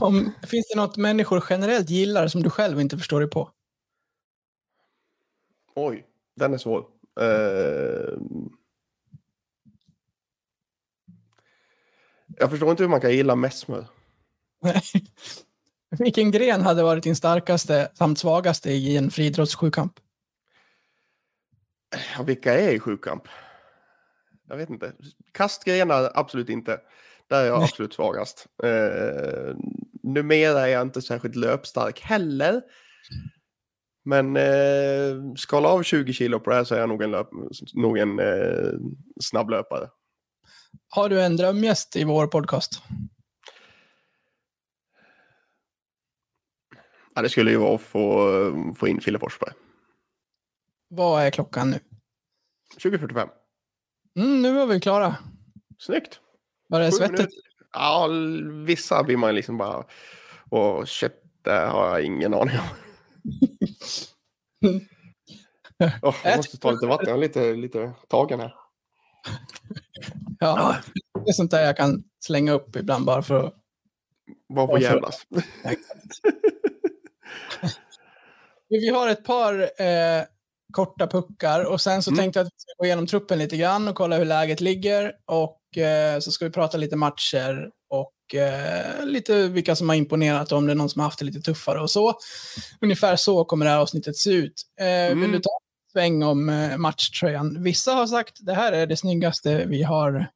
Om, 0.00 0.32
finns 0.46 0.68
det 0.68 0.76
något 0.76 0.96
människor 0.96 1.44
generellt 1.50 1.90
gillar 1.90 2.28
som 2.28 2.42
du 2.42 2.50
själv 2.50 2.80
inte 2.80 2.98
förstår 2.98 3.20
dig 3.20 3.30
på? 3.30 3.50
Oj, 5.74 6.06
den 6.36 6.54
är 6.54 6.58
svår. 6.58 6.86
Eh, 7.20 8.18
jag 12.38 12.50
förstår 12.50 12.70
inte 12.70 12.82
hur 12.82 12.90
man 12.90 13.00
kan 13.00 13.12
gilla 13.12 13.34
Messmer. 13.34 13.86
Vilken 15.98 16.30
gren 16.30 16.62
hade 16.62 16.82
varit 16.82 17.04
din 17.04 17.16
starkaste 17.16 17.90
samt 17.94 18.18
svagaste 18.18 18.70
i 18.70 18.96
en 18.96 19.10
friidrottssjukamp? 19.10 20.00
Ja, 22.16 22.22
vilka 22.22 22.54
är 22.54 22.70
i 22.70 22.80
sjukamp? 22.80 23.22
Jag 24.48 24.56
vet 24.56 24.70
inte. 24.70 24.92
Kastgrenar, 25.32 26.10
absolut 26.14 26.48
inte. 26.48 26.80
Där 27.28 27.42
är 27.42 27.46
jag 27.46 27.62
absolut 27.62 27.94
svagast. 27.94 28.46
Eh, 28.62 29.56
numera 30.02 30.60
är 30.60 30.66
jag 30.66 30.82
inte 30.82 31.02
särskilt 31.02 31.36
löpstark 31.36 32.00
heller. 32.00 32.62
Men 34.04 34.36
eh, 34.36 35.34
skala 35.36 35.68
av 35.68 35.82
20 35.82 36.12
kilo 36.12 36.40
på 36.40 36.50
det 36.50 36.56
här 36.56 36.64
så 36.64 36.74
är 36.74 36.80
jag 36.80 36.88
nog 36.88 37.02
en, 37.02 37.10
löp, 37.10 37.28
nog 37.74 37.98
en 37.98 38.18
eh, 38.18 38.72
snabblöpare. 39.20 39.88
Har 40.88 41.08
du 41.08 41.20
en 41.20 41.36
drömgäst 41.36 41.96
i 41.96 42.04
vår 42.04 42.26
podcast? 42.26 42.82
Ja, 47.14 47.22
det 47.22 47.28
skulle 47.28 47.50
ju 47.50 47.56
vara 47.56 47.74
att 47.74 47.80
få, 47.80 48.74
få 48.76 48.88
in 48.88 49.00
Fille 49.00 49.18
Forsberg. 49.18 49.52
Vad 50.88 51.22
är 51.22 51.30
klockan 51.30 51.70
nu? 51.70 51.80
2045. 52.82 53.28
Mm, 54.18 54.42
nu 54.42 54.52
var 54.54 54.66
vi 54.66 54.80
klara. 54.80 55.16
Snyggt. 55.78 56.20
Var 56.68 56.80
det 56.80 56.92
svettigt? 56.92 57.28
Ja, 57.72 58.08
vissa 58.66 59.02
blir 59.02 59.16
man 59.16 59.34
liksom 59.34 59.58
bara... 59.58 59.84
Och 60.50 60.88
shit, 60.88 61.12
det 61.42 61.50
har 61.50 61.88
jag 61.88 62.02
ingen 62.04 62.34
aning 62.34 62.58
om. 62.58 62.64
Åh, 66.02 66.16
jag 66.24 66.36
måste 66.36 66.58
ta 66.58 66.70
lite 66.70 66.86
vatten, 66.86 67.08
jag 67.08 67.16
är 67.16 67.20
lite, 67.20 67.52
lite 67.52 67.92
tagen 68.08 68.40
här. 68.40 68.54
Ja, 70.40 70.76
det 71.24 71.30
är 71.30 71.32
sånt 71.32 71.50
där 71.50 71.64
jag 71.64 71.76
kan 71.76 72.04
slänga 72.20 72.52
upp 72.52 72.76
ibland 72.76 73.04
bara 73.04 73.22
för 73.22 73.44
att... 73.44 73.54
Bara 74.54 74.66
för 74.66 74.76
att 74.76 74.82
jävlas. 74.82 75.26
Vi 78.68 78.88
har 78.88 79.08
ett 79.08 79.24
par 79.24 79.60
eh, 79.82 80.24
korta 80.72 81.06
puckar 81.06 81.64
och 81.64 81.80
sen 81.80 82.02
så 82.02 82.10
Mm. 82.10 82.18
tänkte 82.18 82.38
jag 82.38 82.46
att 82.46 82.52
vi 82.52 82.60
ska 82.60 82.72
gå 82.78 82.84
igenom 82.84 83.06
truppen 83.06 83.38
lite 83.38 83.56
grann 83.56 83.88
och 83.88 83.94
kolla 83.94 84.16
hur 84.16 84.24
läget 84.24 84.60
ligger. 84.60 85.12
Och 85.26 85.78
eh, 85.78 86.18
så 86.20 86.30
ska 86.32 86.44
vi 86.44 86.50
prata 86.50 86.78
lite 86.78 86.96
matcher 86.96 87.70
och 87.90 88.34
eh, 88.40 89.04
lite 89.06 89.48
vilka 89.48 89.76
som 89.76 89.88
har 89.88 89.96
imponerat 89.96 90.52
om 90.52 90.66
det 90.66 90.72
är 90.72 90.74
någon 90.76 90.90
som 90.90 91.00
har 91.00 91.06
haft 91.06 91.18
det 91.18 91.24
lite 91.24 91.40
tuffare 91.40 91.80
och 91.80 91.90
så. 91.90 92.14
Ungefär 92.80 93.16
så 93.16 93.44
kommer 93.44 93.64
det 93.66 93.70
här 93.72 93.78
avsnittet 93.78 94.16
se 94.16 94.30
ut. 94.30 94.62
Eh, 94.80 94.86
Vill 95.08 95.18
Mm. 95.18 95.32
du 95.32 95.38
ta 95.38 95.50
en 95.50 95.92
sväng 95.92 96.22
om 96.22 96.48
eh, 96.48 96.76
matchtröjan? 96.76 97.62
Vissa 97.62 97.92
har 97.92 98.06
sagt 98.06 98.36
det 98.40 98.54
här 98.54 98.72
är 98.72 98.86
det 98.86 98.96
snyggaste 98.96 99.64
vi 99.66 99.82
har 99.82 100.26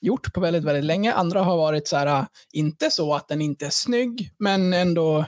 gjort 0.00 0.32
på 0.34 0.40
väldigt, 0.40 0.64
väldigt 0.64 0.84
länge. 0.84 1.12
Andra 1.12 1.42
har 1.42 1.56
varit 1.56 1.88
så 1.88 1.96
här, 1.96 2.06
eh, 2.06 2.24
inte 2.52 2.90
så 2.90 3.14
att 3.14 3.28
den 3.28 3.40
inte 3.40 3.66
är 3.66 3.70
snygg, 3.70 4.30
men 4.38 4.72
ändå 4.72 5.24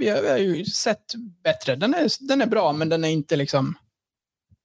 vi 0.00 0.08
har, 0.08 0.22
vi 0.22 0.28
har 0.28 0.38
ju 0.38 0.64
sett 0.64 1.14
bättre. 1.44 1.76
Den 1.76 1.94
är, 1.94 2.28
den 2.28 2.42
är 2.42 2.46
bra, 2.46 2.72
men 2.72 2.88
den 2.88 3.04
är 3.04 3.08
inte 3.08 3.36
liksom... 3.36 3.74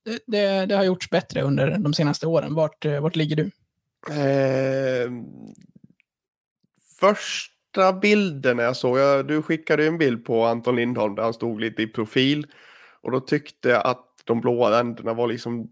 Det, 0.06 0.20
det, 0.27 0.65
det 0.65 0.75
har 0.75 0.84
gjorts 0.84 1.10
bättre 1.10 1.42
under 1.42 1.77
de 1.77 1.94
senaste 1.94 2.27
åren. 2.27 2.54
Vart, 2.54 2.86
eh, 2.86 3.01
vart 3.01 3.15
ligger 3.15 3.36
du? 3.36 3.51
Eh, 4.13 5.12
första 7.00 7.94
bilden 8.01 8.58
jag 8.58 8.77
såg, 8.77 8.98
jag, 8.98 9.27
du 9.27 9.42
skickade 9.42 9.84
ju 9.84 9.88
en 9.88 9.98
bild 9.98 10.25
på 10.25 10.46
Anton 10.46 10.75
Lindholm 10.75 11.15
där 11.15 11.24
han 11.24 11.34
stod 11.34 11.62
lite 11.62 11.82
i 11.82 11.88
profil. 11.88 12.48
Och 13.01 13.12
då 13.12 13.20
tyckte 13.20 13.70
jag 13.70 13.88
att 13.88 14.06
de 14.24 14.42
blåa 14.42 14.80
ränderna 14.80 15.13
var 15.13 15.27
liksom 15.27 15.70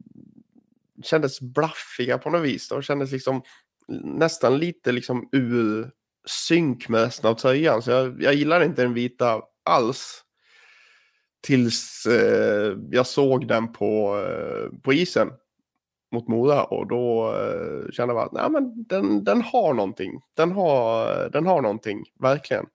kändes 1.03 1.41
blaffiga 1.41 2.17
på 2.17 2.29
något 2.29 2.43
vis. 2.43 2.70
De 2.70 2.82
kändes 2.82 3.12
liksom 3.12 3.41
nästan 4.03 4.58
lite 4.58 4.91
liksom 4.91 5.29
ur 5.32 5.91
synk 6.25 6.89
med 6.89 7.01
resten 7.01 7.29
av 7.29 7.36
tröjan. 7.36 7.82
Så 7.82 7.91
jag, 7.91 8.22
jag 8.22 8.34
gillar 8.34 8.63
inte 8.63 8.82
den 8.82 8.93
vita 8.93 9.41
alls. 9.63 10.24
Tills 11.41 12.05
eh, 12.05 12.77
jag 12.91 13.08
såg 13.08 13.48
den 13.48 13.74
på, 13.74 14.24
eh, 14.27 14.79
på 14.82 14.93
isen 14.93 15.29
mot 16.12 16.27
Mora 16.27 16.63
och 16.63 16.88
då 16.88 17.36
eh, 17.36 17.91
kände 17.91 18.13
jag 18.13 18.24
att 18.24 18.32
nej, 18.32 18.50
men 18.50 18.84
den, 18.84 19.24
den 19.24 19.41
har 19.41 19.74
någonting. 19.74 20.22
Den 20.34 20.51
har, 20.51 21.29
den 21.29 21.46
har 21.46 21.62
någonting, 21.62 22.03
verkligen. 22.20 22.65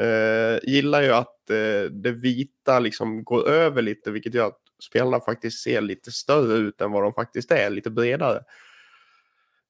Eh, 0.00 0.58
gillar 0.62 1.02
ju 1.02 1.12
att 1.12 1.50
eh, 1.50 1.90
det 1.90 2.12
vita 2.12 2.78
liksom 2.78 3.24
går 3.24 3.48
över 3.48 3.82
lite, 3.82 4.10
vilket 4.10 4.34
gör 4.34 4.46
att 4.46 4.60
spelarna 4.82 5.20
faktiskt 5.20 5.62
ser 5.62 5.80
lite 5.80 6.12
större 6.12 6.54
ut 6.54 6.80
än 6.80 6.92
vad 6.92 7.02
de 7.02 7.12
faktiskt 7.12 7.50
är, 7.50 7.70
lite 7.70 7.90
bredare. 7.90 8.42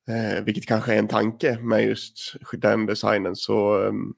Eh, 0.09 0.45
vilket 0.45 0.67
kanske 0.67 0.95
är 0.95 0.99
en 0.99 1.09
tanke 1.09 1.59
med 1.59 1.85
just 1.87 2.35
den 2.53 2.87
designen. 2.87 3.37
Så 3.37 3.79
um, 3.79 4.15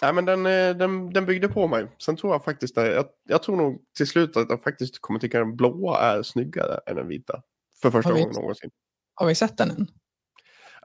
ja, 0.00 0.12
men 0.12 0.24
den, 0.24 0.46
eh, 0.46 0.76
den, 0.76 1.12
den 1.12 1.26
byggde 1.26 1.48
på 1.48 1.68
mig. 1.68 1.86
Sen 1.98 2.16
tror 2.16 2.32
jag 2.32 2.44
faktiskt, 2.44 2.76
jag, 2.76 3.06
jag 3.28 3.42
tror 3.42 3.56
nog 3.56 3.82
till 3.96 4.06
slut 4.06 4.36
att 4.36 4.50
jag 4.50 4.62
faktiskt 4.62 5.00
kommer 5.00 5.20
tycka 5.20 5.38
den 5.38 5.56
blåa 5.56 6.00
är 6.00 6.22
snyggare 6.22 6.80
än 6.86 6.96
den 6.96 7.08
vita. 7.08 7.42
För 7.82 7.90
första 7.90 8.12
gången 8.12 8.32
någonsin. 8.34 8.70
Har 9.14 9.26
vi 9.26 9.34
sett 9.34 9.56
den 9.56 9.70
än? 9.70 9.86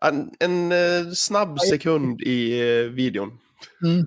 En, 0.02 0.32
en 0.40 0.72
uh, 0.72 1.12
snabb 1.12 1.60
sekund 1.60 2.22
i 2.22 2.64
uh, 2.64 2.90
videon. 2.90 3.38
Mm. 3.86 4.06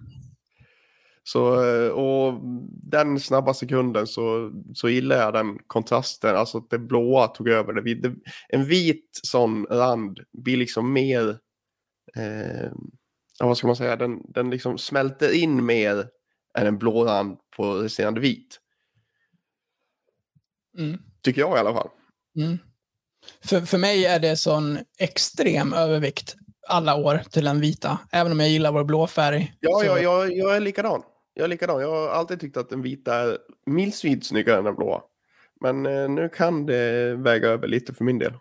Så, 1.28 1.64
eh, 1.64 1.90
och 1.90 2.40
den 2.83 3.21
snabba 3.21 3.54
sekunden 3.54 4.07
så, 4.07 4.52
så 4.75 4.88
gillar 4.88 5.16
jag 5.16 5.33
den 5.33 5.59
kontrasten, 5.66 6.37
alltså 6.37 6.59
att 6.59 6.71
det 6.71 6.78
blåa 6.78 7.26
tog 7.26 7.49
över. 7.49 7.73
Det, 7.73 7.95
det, 7.95 8.14
en 8.49 8.64
vit 8.64 9.21
sån 9.23 9.66
rand 9.66 10.21
blir 10.33 10.57
liksom 10.57 10.92
mer, 10.92 11.28
eh, 12.16 12.71
vad 13.47 13.59
ska 13.59 13.66
man 13.66 13.76
säga, 13.76 13.97
den, 13.97 14.33
den 14.33 14.50
liksom 14.50 14.78
smälter 14.78 15.35
in 15.35 15.66
mer 15.66 16.09
än 16.59 16.66
en 16.66 16.78
blå 16.78 17.04
rand 17.04 17.38
på 17.57 17.75
resterande 17.75 18.21
vit. 18.21 18.61
Mm. 20.78 20.99
Tycker 21.23 21.40
jag 21.40 21.57
i 21.57 21.61
alla 21.61 21.75
fall. 21.75 21.88
Mm. 22.37 22.59
För, 23.45 23.61
för 23.61 23.78
mig 23.78 24.07
är 24.07 24.18
det 24.18 24.37
sån 24.37 24.78
extrem 24.99 25.73
övervikt 25.73 26.37
alla 26.68 26.95
år 26.95 27.21
till 27.30 27.45
den 27.45 27.61
vita, 27.61 27.99
även 28.12 28.33
om 28.33 28.40
jag 28.40 28.49
gillar 28.49 28.73
vår 28.73 28.85
blå 28.85 29.07
färg. 29.07 29.52
Ja, 29.61 29.78
så... 29.80 29.87
jag, 29.87 30.02
jag, 30.02 30.33
jag 30.33 30.57
är 30.57 30.61
likadan. 30.61 31.02
Jag 31.35 31.45
är 31.45 31.49
likadan. 31.49 31.80
Jag 31.80 31.90
har 31.90 32.09
alltid 32.09 32.40
tyckt 32.40 32.57
att 32.57 32.71
den 32.71 32.83
vita 32.83 33.14
är 33.14 33.38
milsvid 33.66 34.25
snyggare 34.25 34.59
än 34.59 34.64
den 34.64 34.75
blåa. 34.75 35.02
Men 35.61 35.87
eh, 35.87 36.09
nu 36.09 36.28
kan 36.28 36.66
det 36.66 37.14
väga 37.14 37.49
över 37.49 37.68
lite 37.68 37.95
för 37.95 38.04
min 38.04 38.18
del. 38.18 38.33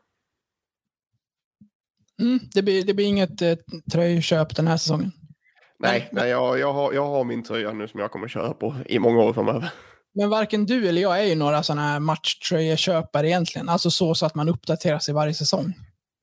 Mm, 2.21 2.39
det, 2.53 2.62
blir, 2.62 2.83
det 2.83 2.93
blir 2.93 3.05
inget 3.05 3.41
eh, 3.41 3.55
tröjköp 3.91 4.55
den 4.55 4.67
här 4.67 4.77
säsongen. 4.77 5.12
Nej, 5.79 6.09
nej 6.12 6.29
jag, 6.29 6.59
jag, 6.59 6.74
har, 6.74 6.93
jag 6.93 7.05
har 7.05 7.24
min 7.24 7.43
tröja 7.43 7.74
nu 7.74 7.88
som 7.88 8.00
jag 8.00 8.12
kommer 8.12 8.27
köra 8.27 8.53
på 8.53 8.75
i 8.86 9.00
många 9.00 9.24
år 9.24 9.33
framöver. 9.33 9.74
Men 10.15 10.29
varken 10.29 10.65
du 10.65 10.88
eller 10.89 11.01
jag 11.01 11.19
är 11.19 11.24
ju 11.24 11.36
några 11.36 11.63
sådana 11.63 11.81
här 11.81 12.00
matchtröjeköpare 12.00 13.27
egentligen. 13.27 13.70
Alltså 13.70 13.92
så, 13.92 14.15
så 14.15 14.25
att 14.25 14.35
man 14.35 14.50
uppdaterar 14.50 15.00
sig 15.00 15.13
varje 15.13 15.33
säsong. 15.33 15.74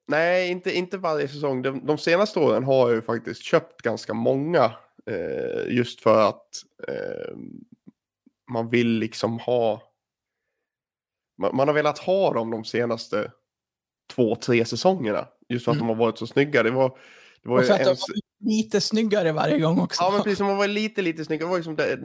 Nej, 0.09 0.51
inte, 0.51 0.77
inte 0.77 0.99
varje 0.99 1.29
säsong. 1.29 1.62
De, 1.62 1.87
de 1.87 1.99
senaste 1.99 2.38
åren 2.38 2.64
har 2.64 2.88
jag 2.88 2.95
ju 2.95 3.03
faktiskt 3.03 3.42
köpt 3.42 3.83
ganska 3.83 4.14
många 4.14 4.71
Eh, 5.11 5.75
just 5.75 6.01
för 6.01 6.29
att 6.29 6.49
eh, 6.88 7.37
man 8.51 8.69
vill 8.69 8.88
liksom 8.88 9.38
ha... 9.38 9.83
Man, 11.38 11.57
man, 11.57 11.69
har 11.69 11.75
velat 11.75 11.99
ha 11.99 12.33
dem 12.33 12.51
de 12.51 12.64
senaste 12.64 13.33
två, 14.14 14.37
tre 14.37 14.64
säsongerna. 14.64 15.29
Just 15.49 15.65
för 15.65 15.73
att 15.73 15.77
mm. 15.77 15.89
de 15.89 15.95
har 15.95 16.07
varit 16.07 16.19
så 16.19 16.27
snygga. 16.27 16.63
Det 16.63 16.71
var, 16.71 16.89
det 17.43 17.49
var 17.49 17.59
och 17.59 17.65
för 17.65 17.75
att 17.75 17.81
en... 17.81 17.87
de 17.87 17.91
var 17.91 18.51
lite 18.51 18.81
snyggare 18.81 19.33
varje 19.33 19.59
gång 19.59 19.81
också. 19.81 20.03
Ja, 20.03 20.11
men 20.11 20.23
precis. 20.23 20.39
De 20.39 20.57
var 20.57 20.69
lite, 20.69 21.03
lite 21.03 21.25
snyggare. 21.25 21.47
Det 21.47 21.51
var 21.51 21.57
liksom 21.57 21.77
det, 21.77 21.99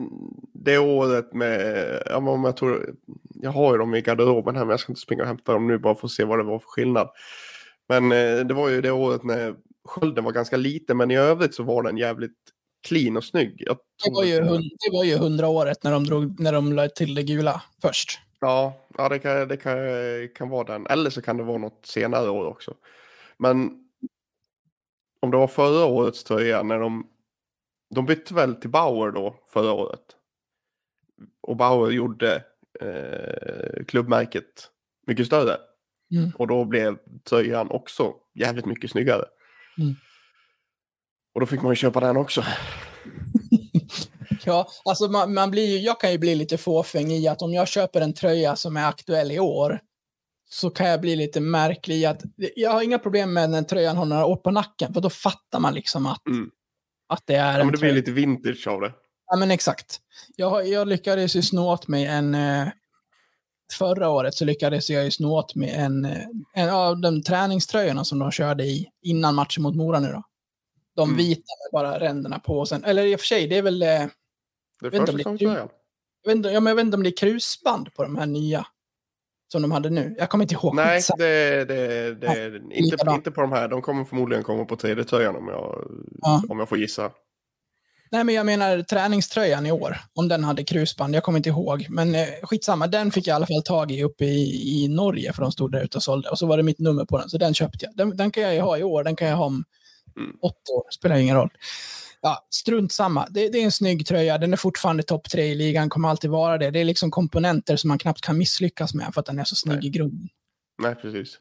det 0.54 0.78
året 0.78 1.34
med... 1.34 2.02
Ja, 2.06 2.20
men 2.20 2.44
jag, 2.44 2.56
tror, 2.56 2.94
jag 3.34 3.50
har 3.50 3.72
ju 3.72 3.78
dem 3.78 3.94
i 3.94 4.00
garderoben 4.00 4.56
här, 4.56 4.64
men 4.64 4.70
jag 4.70 4.80
ska 4.80 4.92
inte 4.92 5.00
springa 5.00 5.22
och 5.22 5.28
hämta 5.28 5.52
dem 5.52 5.68
nu 5.68 5.78
bara 5.78 5.94
för 5.94 6.06
att 6.06 6.12
se 6.12 6.24
vad 6.24 6.38
det 6.38 6.42
var 6.42 6.58
för 6.58 6.68
skillnad. 6.68 7.08
Men 7.88 8.12
eh, 8.12 8.46
det 8.46 8.54
var 8.54 8.68
ju 8.68 8.80
det 8.80 8.90
året 8.90 9.24
när 9.24 9.54
skölden 9.84 10.24
var 10.24 10.32
ganska 10.32 10.56
liten, 10.56 10.96
men 10.96 11.10
i 11.10 11.16
övrigt 11.16 11.54
så 11.54 11.62
var 11.62 11.82
den 11.82 11.96
jävligt 11.96 12.36
clean 12.88 13.16
och 13.16 13.24
snygg. 13.24 13.64
Det, 14.04 14.10
var 14.10 14.24
ju, 14.24 14.40
det 14.40 14.90
var 14.92 15.04
ju 15.04 15.16
hundraåret 15.16 15.84
när 15.84 15.90
de, 15.90 16.04
drog, 16.04 16.40
när 16.40 16.52
de 16.52 16.72
lade 16.72 16.88
till 16.88 17.14
det 17.14 17.22
gula 17.22 17.62
först. 17.82 18.18
Ja, 18.40 18.74
ja 18.98 19.08
det, 19.08 19.18
kan, 19.18 19.48
det 19.48 19.56
kan, 19.56 19.76
kan 20.34 20.48
vara 20.48 20.64
den. 20.64 20.86
Eller 20.86 21.10
så 21.10 21.22
kan 21.22 21.36
det 21.36 21.42
vara 21.42 21.58
något 21.58 21.86
senare 21.86 22.30
år 22.30 22.46
också. 22.46 22.74
Men 23.40 23.70
om 25.20 25.30
det 25.30 25.36
var 25.36 25.48
förra 25.48 25.84
årets 25.84 26.24
tröja 26.24 26.62
när 26.62 26.78
de... 26.78 27.06
De 27.94 28.06
bytte 28.06 28.34
väl 28.34 28.54
till 28.54 28.70
Bauer 28.70 29.10
då 29.10 29.36
förra 29.52 29.72
året. 29.72 30.00
Och 31.40 31.56
Bauer 31.56 31.90
gjorde 31.90 32.44
eh, 32.80 33.84
klubbmärket 33.84 34.70
mycket 35.06 35.26
större. 35.26 35.56
Mm. 36.14 36.30
Och 36.34 36.46
då 36.46 36.64
blev 36.64 36.98
tröjan 37.28 37.70
också 37.70 38.14
jävligt 38.34 38.66
mycket 38.66 38.90
snyggare. 38.90 39.24
Mm. 39.78 39.94
Och 41.34 41.40
då 41.40 41.46
fick 41.46 41.62
man 41.62 41.72
ju 41.72 41.76
köpa 41.76 42.00
den 42.00 42.16
också. 42.16 42.44
ja, 44.44 44.68
alltså 44.84 45.08
man, 45.08 45.34
man 45.34 45.50
blir 45.50 45.66
ju, 45.66 45.78
jag 45.78 46.00
kan 46.00 46.12
ju 46.12 46.18
bli 46.18 46.34
lite 46.34 46.58
fåfäng 46.58 47.10
i 47.10 47.28
att 47.28 47.42
om 47.42 47.52
jag 47.52 47.68
köper 47.68 48.00
en 48.00 48.14
tröja 48.14 48.56
som 48.56 48.76
är 48.76 48.88
aktuell 48.88 49.32
i 49.32 49.38
år 49.40 49.80
så 50.52 50.70
kan 50.70 50.86
jag 50.86 51.00
bli 51.00 51.16
lite 51.16 51.40
märklig 51.40 51.96
i 51.96 52.06
att 52.06 52.22
jag 52.56 52.70
har 52.70 52.82
inga 52.82 52.98
problem 52.98 53.32
med 53.32 53.50
när 53.50 53.62
tröjan 53.62 53.96
har 53.96 54.04
några 54.04 54.26
år 54.26 54.36
på 54.36 54.50
nacken, 54.50 54.94
för 54.94 55.00
då 55.00 55.10
fattar 55.10 55.60
man 55.60 55.74
liksom 55.74 56.06
att, 56.06 56.26
mm. 56.26 56.50
att 57.08 57.22
det 57.26 57.34
är 57.34 57.58
ja, 57.58 57.64
men 57.64 57.72
det 57.72 57.78
blir 57.78 57.92
lite 57.92 58.10
vintage 58.10 58.66
av 58.66 58.80
det. 58.80 58.92
Ja, 59.26 59.36
men 59.36 59.50
exakt. 59.50 60.00
Jag, 60.36 60.68
jag 60.68 60.88
lyckades 60.88 61.36
ju 61.36 61.42
snå 61.42 61.72
åt 61.72 61.88
mig 61.88 62.06
en... 62.06 62.34
Eh, 62.34 62.68
förra 63.78 64.08
året 64.08 64.34
så 64.34 64.44
lyckades 64.44 64.90
jag 64.90 65.04
ju 65.04 65.10
snå 65.10 65.38
åt 65.38 65.54
mig 65.54 65.70
en, 65.70 66.04
eh, 66.04 66.26
en 66.54 66.70
av 66.70 67.00
de 67.00 67.22
träningströjorna 67.22 68.04
som 68.04 68.18
de 68.18 68.30
körde 68.30 68.64
i 68.64 68.86
innan 69.02 69.34
matchen 69.34 69.62
mot 69.62 69.76
Mora 69.76 70.00
nu 70.00 70.08
då. 70.08 70.22
De 70.96 71.08
mm. 71.08 71.18
vita 71.18 71.40
med 71.40 71.72
bara 71.72 72.00
ränderna 72.00 72.38
på. 72.38 72.66
Sen, 72.66 72.84
eller 72.84 73.06
i 73.06 73.16
och 73.16 73.20
för 73.20 73.26
sig, 73.26 73.46
det 73.48 73.56
är 73.56 73.62
väl... 73.62 73.82
Eh, 73.82 73.88
det 74.80 74.86
är 74.86 75.06
försäsongströjan. 75.06 75.68
Jag, 76.22 76.36
vet 76.36 76.44
ja, 76.44 76.52
jag 76.52 76.74
vet 76.74 76.84
inte 76.84 76.96
om 76.96 77.02
det 77.02 77.08
är 77.08 77.16
krusband 77.16 77.94
på 77.94 78.02
de 78.02 78.16
här 78.16 78.26
nya. 78.26 78.66
Som 79.52 79.62
de 79.62 79.70
hade 79.72 79.90
nu. 79.90 80.14
Jag 80.18 80.30
kommer 80.30 80.44
inte 80.44 80.54
ihåg. 80.54 80.74
Nej, 80.74 81.00
det, 81.18 81.64
det, 81.64 82.14
det 82.14 82.26
är 82.26 82.72
inte, 82.72 82.96
inte 83.10 83.30
på 83.30 83.40
de 83.40 83.52
här. 83.52 83.68
De 83.68 83.82
kommer 83.82 84.04
förmodligen 84.04 84.44
komma 84.44 84.64
på 84.64 84.76
3D-tröjan 84.76 85.36
om 85.36 85.48
jag, 85.48 85.90
ja. 86.22 86.42
om 86.48 86.58
jag 86.58 86.68
får 86.68 86.78
gissa. 86.78 87.10
Nej, 88.12 88.24
men 88.24 88.34
jag 88.34 88.46
menar 88.46 88.82
träningströjan 88.82 89.66
i 89.66 89.72
år. 89.72 89.96
Om 90.14 90.28
den 90.28 90.44
hade 90.44 90.64
krusband. 90.64 91.14
Jag 91.14 91.22
kommer 91.22 91.38
inte 91.38 91.48
ihåg. 91.48 91.86
Men 91.90 92.14
eh, 92.14 92.26
skitsamma. 92.42 92.86
Den 92.86 93.10
fick 93.10 93.26
jag 93.26 93.34
i 93.34 93.36
alla 93.36 93.46
fall 93.46 93.62
tag 93.62 93.92
i 93.92 94.02
uppe 94.04 94.24
i, 94.24 94.84
i 94.84 94.88
Norge. 94.88 95.32
För 95.32 95.42
de 95.42 95.52
stod 95.52 95.72
där 95.72 95.84
ute 95.84 95.98
och 95.98 96.02
sålde. 96.02 96.28
Och 96.28 96.38
så 96.38 96.46
var 96.46 96.56
det 96.56 96.62
mitt 96.62 96.78
nummer 96.78 97.04
på 97.04 97.18
den. 97.18 97.28
Så 97.28 97.38
den 97.38 97.54
köpte 97.54 97.84
jag. 97.84 97.96
Den, 97.96 98.16
den 98.16 98.30
kan 98.30 98.42
jag 98.42 98.54
ju 98.54 98.60
ha 98.60 98.78
i 98.78 98.82
år. 98.82 99.04
Den 99.04 99.16
kan 99.16 99.28
jag 99.28 99.36
ha 99.36 99.44
om 99.44 99.64
Mm. 100.16 100.36
Åtta 100.40 100.72
år, 100.72 100.84
spelar 100.90 101.16
ingen 101.16 101.36
roll. 101.36 101.50
Ja, 102.22 102.46
strunt 102.50 102.92
samma. 102.92 103.26
Det, 103.30 103.48
det, 103.48 103.58
är 103.58 103.64
en 103.64 103.72
snygg 103.72 104.06
tröja. 104.06 104.38
Den 104.38 104.52
är 104.52 104.56
fortfarande 104.56 105.02
topp 105.02 105.30
tre 105.30 105.44
i 105.44 105.54
ligan, 105.54 105.88
kommer 105.88 106.08
alltid 106.08 106.30
vara 106.30 106.58
det. 106.58 106.70
Det 106.70 106.78
är 106.78 106.84
liksom 106.84 107.10
komponenter 107.10 107.76
som 107.76 107.88
man 107.88 107.98
knappt 107.98 108.20
kan 108.20 108.38
misslyckas 108.38 108.94
med 108.94 109.14
för 109.14 109.20
att 109.20 109.26
den 109.26 109.38
är 109.38 109.44
så 109.44 109.54
snygg 109.54 109.76
Nej. 109.76 109.86
i 109.86 109.90
grunden. 109.90 110.28
Nej, 110.78 110.94
precis. 110.94 111.38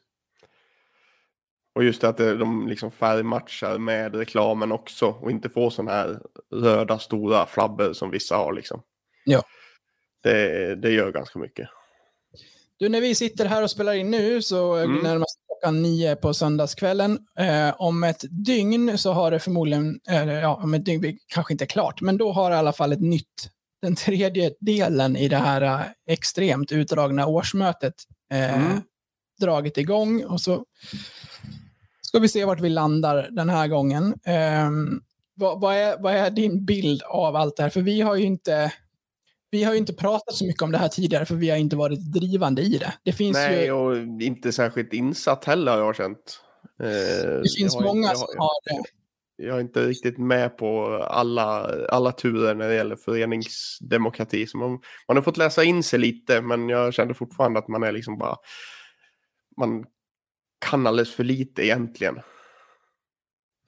Och 1.75 1.83
just 1.83 2.03
att 2.03 2.17
de 2.17 2.67
liksom 2.67 2.91
färgmatchar 2.91 3.77
med 3.77 4.15
reklamen 4.15 4.71
också 4.71 5.05
och 5.05 5.31
inte 5.31 5.49
får 5.49 5.69
sådana 5.69 5.91
här 5.91 6.19
röda 6.51 6.99
stora 6.99 7.45
flabber 7.45 7.93
som 7.93 8.11
vissa 8.11 8.35
har 8.35 8.53
liksom. 8.53 8.81
Ja. 9.25 9.43
Det, 10.23 10.75
det 10.75 10.91
gör 10.91 11.11
ganska 11.11 11.39
mycket. 11.39 11.69
Du, 12.77 12.89
när 12.89 13.01
vi 13.01 13.15
sitter 13.15 13.45
här 13.45 13.63
och 13.63 13.71
spelar 13.71 13.93
in 13.93 14.11
nu 14.11 14.41
så 14.41 14.75
mm. 14.75 15.03
närmast 15.03 15.38
klockan 15.59 15.81
nio 15.81 16.15
på 16.15 16.33
söndagskvällen. 16.33 17.19
Eh, 17.39 17.73
om 17.77 18.03
ett 18.03 18.25
dygn 18.29 18.97
så 18.97 19.13
har 19.13 19.31
det 19.31 19.39
förmodligen, 19.39 19.99
eh, 20.09 20.33
ja, 20.33 20.59
om 20.63 20.73
ett 20.73 20.85
dygn 20.85 21.17
kanske 21.27 21.53
inte 21.53 21.65
klart, 21.65 22.01
men 22.01 22.17
då 22.17 22.31
har 22.31 22.49
det 22.49 22.55
i 22.55 22.59
alla 22.59 22.73
fall 22.73 22.91
ett 22.91 23.01
nytt, 23.01 23.49
den 23.81 23.95
tredje 23.95 24.51
delen 24.59 25.15
i 25.15 25.27
det 25.27 25.37
här 25.37 25.61
eh, 25.61 25.81
extremt 26.07 26.71
utdragna 26.71 27.27
årsmötet 27.27 27.93
eh, 28.31 28.55
mm. 28.55 28.81
dragit 29.39 29.77
igång. 29.77 30.23
Och 30.23 30.41
så 30.41 30.63
ska 32.01 32.19
vi 32.19 32.27
se 32.27 32.45
vart 32.45 32.61
vi 32.61 32.69
landar 32.69 33.27
den 33.31 33.49
här 33.49 33.67
gången. 33.67 34.13
Ehm, 34.25 35.01
vad, 35.35 35.61
vad, 35.61 35.75
är, 35.75 35.97
vad 35.99 36.13
är 36.13 36.29
din 36.29 36.65
bild 36.65 37.01
av 37.03 37.35
allt 37.35 37.57
det 37.57 37.63
här? 37.63 37.69
För 37.69 37.81
vi 37.81 38.01
har 38.01 38.15
ju 38.15 38.23
inte 38.23 38.73
vi 39.51 39.63
har 39.63 39.73
ju 39.73 39.77
inte 39.79 39.93
pratat 39.93 40.35
så 40.35 40.45
mycket 40.45 40.61
om 40.61 40.71
det 40.71 40.77
här 40.77 40.87
tidigare 40.87 41.25
för 41.25 41.35
vi 41.35 41.49
har 41.49 41.57
inte 41.57 41.75
varit 41.75 41.99
drivande 42.13 42.61
i 42.61 42.77
det. 42.77 42.93
Det 43.03 43.11
finns 43.13 43.37
Nej, 43.37 43.65
ju... 43.65 43.71
och 43.71 43.97
inte 44.21 44.51
särskilt 44.51 44.93
insatt 44.93 45.45
heller 45.45 45.71
har 45.71 45.79
jag 45.79 45.95
känt. 45.95 46.41
Eh, 46.83 46.87
Det 46.87 47.49
finns 47.57 47.73
jag 47.73 47.83
många 47.83 48.07
inte- 48.07 48.15
som 48.15 48.27
har 48.37 48.51
det. 48.65 48.83
jag 49.45 49.57
är 49.57 49.61
inte 49.61 49.87
riktigt 49.87 50.17
med 50.17 50.57
på 50.57 50.85
alla, 51.03 51.69
alla 51.89 52.11
turer 52.11 52.55
när 52.55 52.67
det 52.69 52.75
gäller 52.75 52.95
föreningsdemokrati. 52.95 54.47
Så 54.47 54.57
man, 54.57 54.79
man 55.07 55.17
har 55.17 55.21
fått 55.21 55.37
läsa 55.37 55.63
in 55.63 55.83
sig 55.83 55.99
lite, 55.99 56.41
men 56.41 56.69
jag 56.69 56.93
känner 56.93 57.13
fortfarande 57.13 57.59
att 57.59 57.67
man 57.67 57.83
är 57.83 57.91
liksom 57.91 58.17
bara... 58.17 58.35
Man 59.57 59.85
kan 60.69 60.87
alldeles 60.87 61.13
för 61.13 61.23
lite 61.23 61.65
egentligen. 61.65 62.19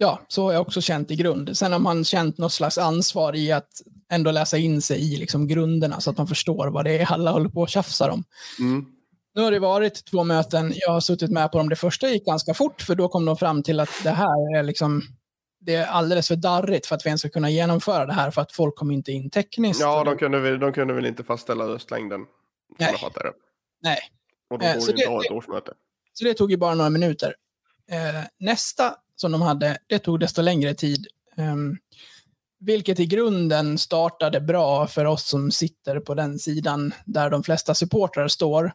Ja, 0.03 0.19
så 0.27 0.43
har 0.43 0.53
jag 0.53 0.61
också 0.61 0.81
känt 0.81 1.11
i 1.11 1.15
grund. 1.15 1.57
Sen 1.57 1.71
har 1.71 1.79
man 1.79 2.03
känt 2.05 2.37
något 2.37 2.51
slags 2.53 2.77
ansvar 2.77 3.35
i 3.35 3.51
att 3.51 3.81
ändå 4.11 4.31
läsa 4.31 4.57
in 4.57 4.81
sig 4.81 5.13
i 5.13 5.17
liksom 5.17 5.47
grunderna 5.47 5.99
så 6.01 6.09
att 6.09 6.17
man 6.17 6.27
förstår 6.27 6.67
vad 6.67 6.85
det 6.85 6.97
är 6.97 7.11
alla 7.11 7.31
håller 7.31 7.49
på 7.49 7.61
och 7.61 7.69
tjafsar 7.69 8.09
om. 8.09 8.23
Mm. 8.59 8.85
Nu 9.35 9.41
har 9.41 9.51
det 9.51 9.59
varit 9.59 10.05
två 10.05 10.23
möten. 10.23 10.73
Jag 10.75 10.91
har 10.91 10.99
suttit 10.99 11.31
med 11.31 11.51
på 11.51 11.57
dem. 11.57 11.69
Det 11.69 11.75
första 11.75 12.09
gick 12.09 12.25
ganska 12.25 12.53
fort 12.53 12.81
för 12.81 12.95
då 12.95 13.07
kom 13.07 13.25
de 13.25 13.37
fram 13.37 13.63
till 13.63 13.79
att 13.79 13.89
det 14.03 14.09
här 14.09 14.57
är 14.57 14.63
liksom 14.63 15.01
det 15.59 15.75
är 15.75 15.85
alldeles 15.85 16.27
för 16.27 16.35
darrigt 16.35 16.85
för 16.85 16.95
att 16.95 17.05
vi 17.05 17.07
ens 17.07 17.21
ska 17.21 17.29
kunna 17.29 17.49
genomföra 17.49 18.05
det 18.05 18.13
här 18.13 18.31
för 18.31 18.41
att 18.41 18.51
folk 18.51 18.75
kommer 18.75 18.93
inte 18.93 19.11
in 19.11 19.29
tekniskt. 19.29 19.81
Ja, 19.81 20.03
de 20.03 20.17
kunde, 20.17 20.39
väl, 20.39 20.59
de 20.59 20.73
kunde 20.73 20.93
väl 20.93 21.05
inte 21.05 21.23
fastställa 21.23 21.63
röstlängden. 21.67 22.21
Nej. 22.79 22.95
Nej, 23.83 23.99
Och 24.49 24.59
då 24.59 24.65
Eh, 24.65 24.73
borde 24.75 24.91
inte 24.91 25.03
det- 25.03 25.09
ha 25.09 25.25
ett 25.25 25.31
årsmöte. 25.31 25.73
Så 26.13 26.23
det 26.25 26.33
tog 26.33 26.51
ju 26.51 26.57
bara 26.57 26.75
några 26.75 26.89
minuter. 26.89 27.35
Eh, 27.91 28.21
nästa 28.39 28.95
som 29.21 29.31
de 29.31 29.41
hade, 29.41 29.77
det 29.87 29.99
tog 29.99 30.19
desto 30.19 30.41
längre 30.41 30.73
tid. 30.73 31.07
Ehm, 31.37 31.77
vilket 32.59 32.99
i 32.99 33.05
grunden 33.05 33.77
startade 33.77 34.41
bra 34.41 34.87
för 34.87 35.05
oss 35.05 35.27
som 35.27 35.51
sitter 35.51 35.99
på 35.99 36.13
den 36.13 36.39
sidan 36.39 36.93
där 37.05 37.29
de 37.29 37.43
flesta 37.43 37.75
supportrar 37.75 38.27
står. 38.27 38.73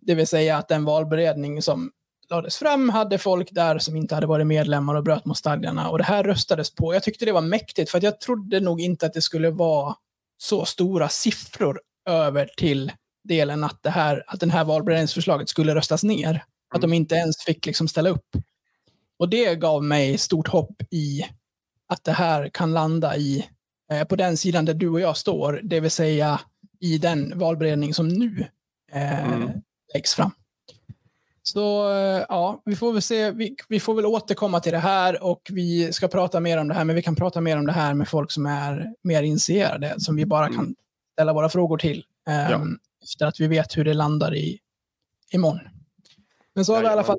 Det 0.00 0.14
vill 0.14 0.26
säga 0.26 0.56
att 0.56 0.68
den 0.68 0.84
valberedning 0.84 1.62
som 1.62 1.90
lades 2.30 2.56
fram 2.56 2.88
hade 2.88 3.18
folk 3.18 3.48
där 3.52 3.78
som 3.78 3.96
inte 3.96 4.14
hade 4.14 4.26
varit 4.26 4.46
medlemmar 4.46 4.94
och 4.94 5.04
bröt 5.04 5.24
mot 5.24 5.36
stadgarna. 5.36 5.88
Och 5.90 5.98
det 5.98 6.04
här 6.04 6.24
röstades 6.24 6.74
på. 6.74 6.94
Jag 6.94 7.02
tyckte 7.02 7.24
det 7.24 7.32
var 7.32 7.40
mäktigt 7.40 7.90
för 7.90 7.98
att 7.98 8.04
jag 8.04 8.20
trodde 8.20 8.60
nog 8.60 8.80
inte 8.80 9.06
att 9.06 9.12
det 9.12 9.22
skulle 9.22 9.50
vara 9.50 9.94
så 10.38 10.64
stora 10.64 11.08
siffror 11.08 11.80
över 12.08 12.50
till 12.56 12.92
delen 13.24 13.64
att, 13.64 13.82
det 13.82 13.90
här, 13.90 14.24
att 14.26 14.40
den 14.40 14.50
här 14.50 14.64
valberedningsförslaget 14.64 15.48
skulle 15.48 15.74
röstas 15.74 16.02
ner. 16.02 16.44
Att 16.74 16.80
de 16.80 16.92
inte 16.92 17.14
ens 17.14 17.44
fick 17.44 17.66
liksom 17.66 17.88
ställa 17.88 18.10
upp. 18.10 18.26
Och 19.20 19.28
det 19.28 19.54
gav 19.54 19.84
mig 19.84 20.18
stort 20.18 20.48
hopp 20.48 20.82
i 20.90 21.22
att 21.86 22.04
det 22.04 22.12
här 22.12 22.48
kan 22.48 22.72
landa 22.72 23.16
i, 23.16 23.46
eh, 23.92 24.04
på 24.04 24.16
den 24.16 24.36
sidan 24.36 24.64
där 24.64 24.74
du 24.74 24.88
och 24.88 25.00
jag 25.00 25.16
står, 25.16 25.60
det 25.62 25.80
vill 25.80 25.90
säga 25.90 26.40
i 26.80 26.98
den 26.98 27.38
valberedning 27.38 27.94
som 27.94 28.08
nu 28.08 28.46
eh, 28.92 29.32
Mm. 29.34 29.50
läggs 29.94 30.14
fram. 30.14 30.30
Så 31.42 31.92
eh, 31.92 32.24
ja, 32.28 32.62
vi 32.64 32.76
får 32.76 32.92
väl 32.92 33.02
se. 33.02 33.30
Vi, 33.30 33.56
vi 33.68 33.80
får 33.80 33.94
väl 33.94 34.06
återkomma 34.06 34.60
till 34.60 34.72
det 34.72 34.78
här 34.78 35.22
och 35.22 35.48
vi 35.50 35.92
ska 35.92 36.08
prata 36.08 36.40
mer 36.40 36.58
om 36.58 36.68
det 36.68 36.74
här, 36.74 36.84
men 36.84 36.96
vi 36.96 37.02
kan 37.02 37.16
prata 37.16 37.40
mer 37.40 37.58
om 37.58 37.66
det 37.66 37.72
här 37.72 37.94
med 37.94 38.08
folk 38.08 38.30
som 38.32 38.46
är 38.46 38.94
mer 39.02 39.22
initierade, 39.22 39.94
som 39.98 40.16
vi 40.16 40.26
bara 40.26 40.46
kan 40.48 40.74
ställa 41.12 41.32
våra 41.32 41.48
frågor 41.48 41.78
till 41.78 42.04
eh, 42.28 42.50
Ja. 42.50 42.66
efter 43.02 43.26
att 43.26 43.40
vi 43.40 43.46
vet 43.46 43.76
hur 43.76 43.84
det 43.84 43.94
landar 43.94 44.34
i 44.34 44.58
imorgon. 45.32 45.60
Men 46.54 46.64
så 46.64 46.74
har 46.74 46.80
vi 46.80 46.86
i 46.86 46.90
alla 46.90 47.04
fall 47.04 47.18